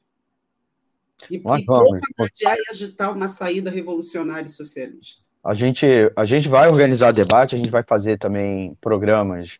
[1.30, 5.23] E, e propagandear e agitar uma saída revolucionária e socialista.
[5.44, 5.86] A gente,
[6.16, 9.58] a gente vai organizar debate, a gente vai fazer também programas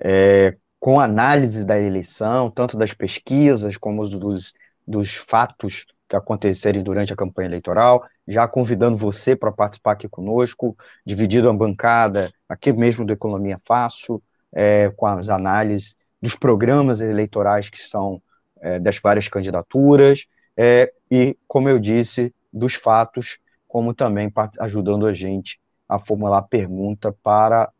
[0.00, 4.54] é, com análise da eleição, tanto das pesquisas como dos,
[4.86, 10.74] dos fatos que acontecerem durante a campanha eleitoral, já convidando você para participar aqui conosco,
[11.04, 17.68] dividido a bancada aqui mesmo do Economia Fácil, é, com as análises dos programas eleitorais
[17.68, 18.22] que são
[18.62, 20.26] é, das várias candidaturas,
[20.56, 23.38] é, e, como eu disse, dos fatos
[23.68, 27.70] como também ajudando a gente a formular pergunta para,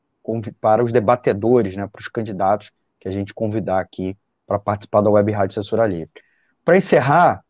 [0.60, 2.70] para os debatedores, né, para os candidatos
[3.00, 4.16] que a gente convidar aqui
[4.46, 6.10] para participar da Web Rádio Censura Livre.
[6.64, 7.42] Para encerrar,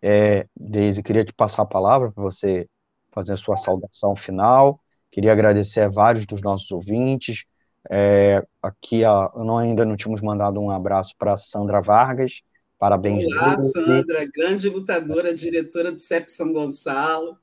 [0.00, 2.66] é, Deise, queria te passar a palavra para você
[3.10, 4.80] fazer a sua saudação final.
[5.10, 7.44] Queria agradecer a vários dos nossos ouvintes,
[7.90, 9.02] É, aqui
[9.34, 12.42] não, ainda não tínhamos mandado um abraço para Sandra Vargas.
[12.78, 13.24] Parabéns.
[13.26, 17.36] Olá, Sandra, grande lutadora, diretora do CEP São Gonçalo.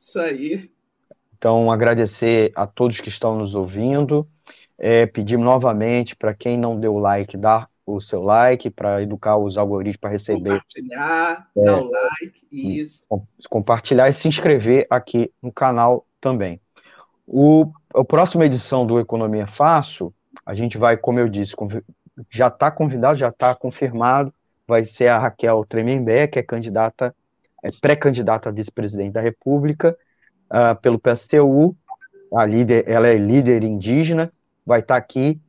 [0.00, 0.70] Isso aí.
[1.36, 4.26] Então, agradecer a todos que estão nos ouvindo.
[4.78, 9.56] É, pedir novamente para quem não deu like, dar o seu like para educar os
[9.56, 10.60] algoritmos para receber.
[10.60, 13.06] Compartilhar, é, dar o like, isso.
[13.48, 16.60] Compartilhar e se inscrever aqui no canal também.
[17.26, 20.12] O, a próxima edição do Economia Fácil,
[20.44, 21.54] a gente vai, como eu disse,
[22.30, 24.32] já está convidado, já está confirmado,
[24.66, 27.14] vai ser a Raquel Tremembé, que é candidata,
[27.62, 29.96] é pré-candidata a vice-presidente da República,
[30.50, 31.76] uh, pelo PSTU,
[32.34, 34.32] a líder, ela é líder indígena,
[34.64, 35.40] vai estar aqui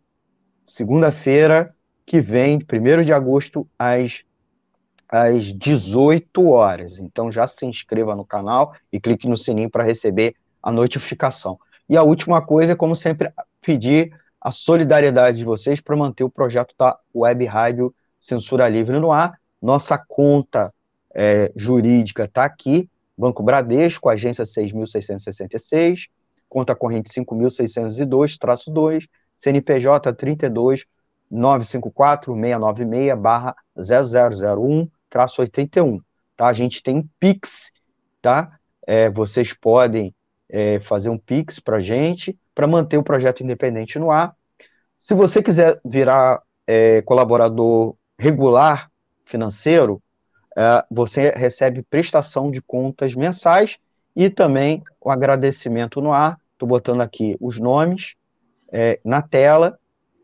[0.63, 4.23] segunda-feira que vem, 1 de agosto, às,
[5.07, 6.99] às 18 horas.
[6.99, 11.59] Então já se inscreva no canal e clique no sininho para receber a notificação.
[11.87, 13.31] E a última coisa é, como sempre,
[13.61, 19.11] pedir a solidariedade de vocês para manter o projeto da Web Rádio Censura Livre no
[19.11, 19.39] ar.
[19.61, 20.73] Nossa conta
[21.13, 26.07] é, jurídica está aqui, Banco Bradesco, agência 6.666,
[26.47, 30.85] conta corrente 5.602-2, CNPJ 32
[31.29, 34.89] 954 696 barra 0001
[35.37, 36.01] 81,
[36.35, 36.47] tá?
[36.47, 37.71] A gente tem Pix,
[38.21, 38.57] tá?
[38.85, 40.13] É, vocês podem
[40.49, 44.35] é, fazer um Pix para gente, para manter o projeto independente no ar.
[44.97, 48.89] Se você quiser virar é, colaborador regular
[49.25, 50.01] financeiro,
[50.89, 53.77] você recebe prestação de contas mensais
[54.15, 56.39] e também o agradecimento no ar.
[56.53, 58.15] Estou botando aqui os nomes
[58.71, 59.79] é, na tela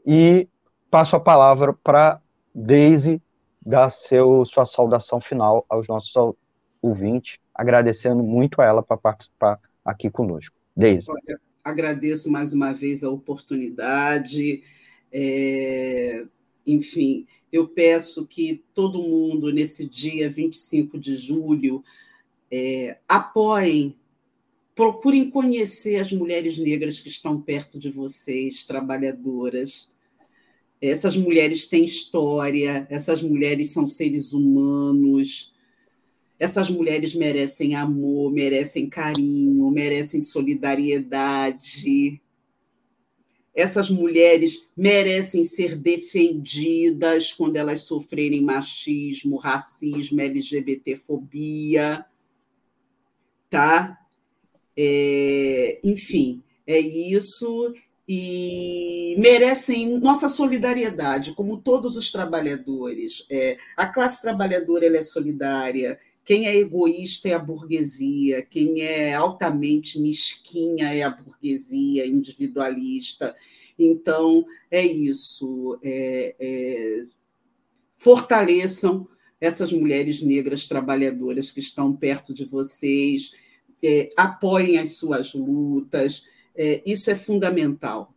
[0.05, 0.47] e
[0.91, 2.19] passo a palavra para
[2.53, 3.21] Daisy
[3.65, 6.13] dar seu, sua saudação final aos nossos
[6.81, 10.55] ouvintes, agradecendo muito a ela para participar aqui conosco.
[10.75, 11.09] Daisy.
[11.09, 14.61] Olha, agradeço mais uma vez a oportunidade.
[15.11, 16.25] É,
[16.65, 21.83] enfim, eu peço que todo mundo, nesse dia 25 de julho,
[22.51, 23.95] é, apoiem,
[24.73, 29.89] procurem conhecer as mulheres negras que estão perto de vocês, trabalhadoras.
[30.81, 35.53] Essas mulheres têm história, essas mulheres são seres humanos,
[36.37, 42.21] essas mulheres merecem amor, merecem carinho, merecem solidariedade
[43.55, 52.05] essas mulheres merecem ser defendidas quando elas sofrerem machismo, racismo, LGBTfobia,
[53.49, 53.97] tá?
[54.77, 57.73] É, enfim, é isso
[58.07, 63.25] e merecem nossa solidariedade, como todos os trabalhadores.
[63.31, 65.97] É, a classe trabalhadora ela é solidária.
[66.25, 73.35] Quem é egoísta é a burguesia, quem é altamente mesquinha é a burguesia individualista.
[73.77, 75.79] Então, é isso.
[75.83, 77.05] É, é,
[77.93, 79.07] fortaleçam
[79.39, 83.35] essas mulheres negras trabalhadoras que estão perto de vocês,
[83.83, 86.25] é, apoiem as suas lutas.
[86.55, 88.15] É, isso é fundamental,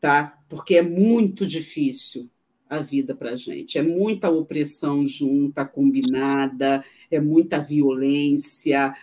[0.00, 0.42] tá?
[0.48, 2.30] Porque é muito difícil
[2.74, 3.78] a vida para a gente.
[3.78, 8.94] É muita opressão junta, combinada, é muita violência.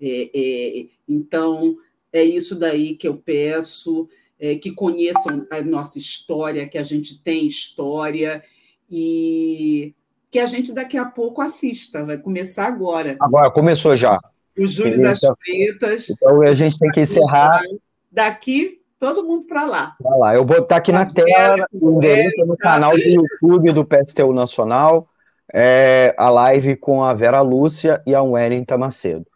[0.00, 1.76] É, é, então,
[2.12, 4.08] é isso daí que eu peço,
[4.38, 8.42] é, que conheçam a nossa história, que a gente tem história
[8.90, 9.94] e
[10.30, 12.04] que a gente daqui a pouco assista.
[12.04, 13.16] Vai começar agora.
[13.20, 14.18] Agora, começou já.
[14.58, 16.10] O Júlio das Pretas.
[16.10, 17.62] Então, a gente tem que encerrar.
[18.10, 19.96] Daqui todo mundo para lá.
[20.00, 23.84] Vai lá, eu vou botar aqui na tela o endereço no canal do YouTube do
[23.84, 25.08] PSTU Nacional,
[25.52, 29.26] é, a live com a Vera Lúcia e a Wellington Macedo.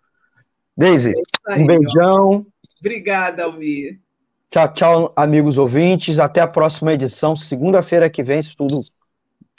[0.77, 1.13] Deise,
[1.49, 2.47] é um beijão.
[2.81, 4.01] Obrigada, Almir.
[4.51, 6.19] Tchau, tchau, amigos ouvintes.
[6.19, 8.83] Até a próxima edição, segunda-feira que vem, se tudo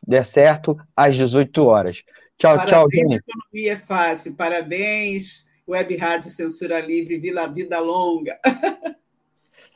[0.06, 2.04] der certo, às 18 horas.
[2.38, 3.24] Tchau, Parabéns, tchau, gente.
[3.28, 4.36] Economia é fácil.
[4.36, 8.38] Parabéns, Web Rádio Censura Livre, Vila Vida Longa.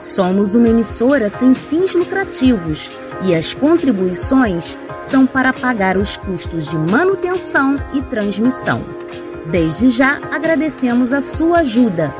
[0.00, 2.90] Somos uma emissora sem fins lucrativos
[3.22, 8.82] e as contribuições são para pagar os custos de manutenção e transmissão.
[9.50, 12.14] Desde já agradecemos a sua ajuda.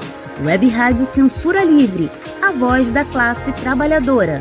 [0.45, 2.11] Web Rádio Censura Livre,
[2.43, 4.39] a voz da classe trabalhadora.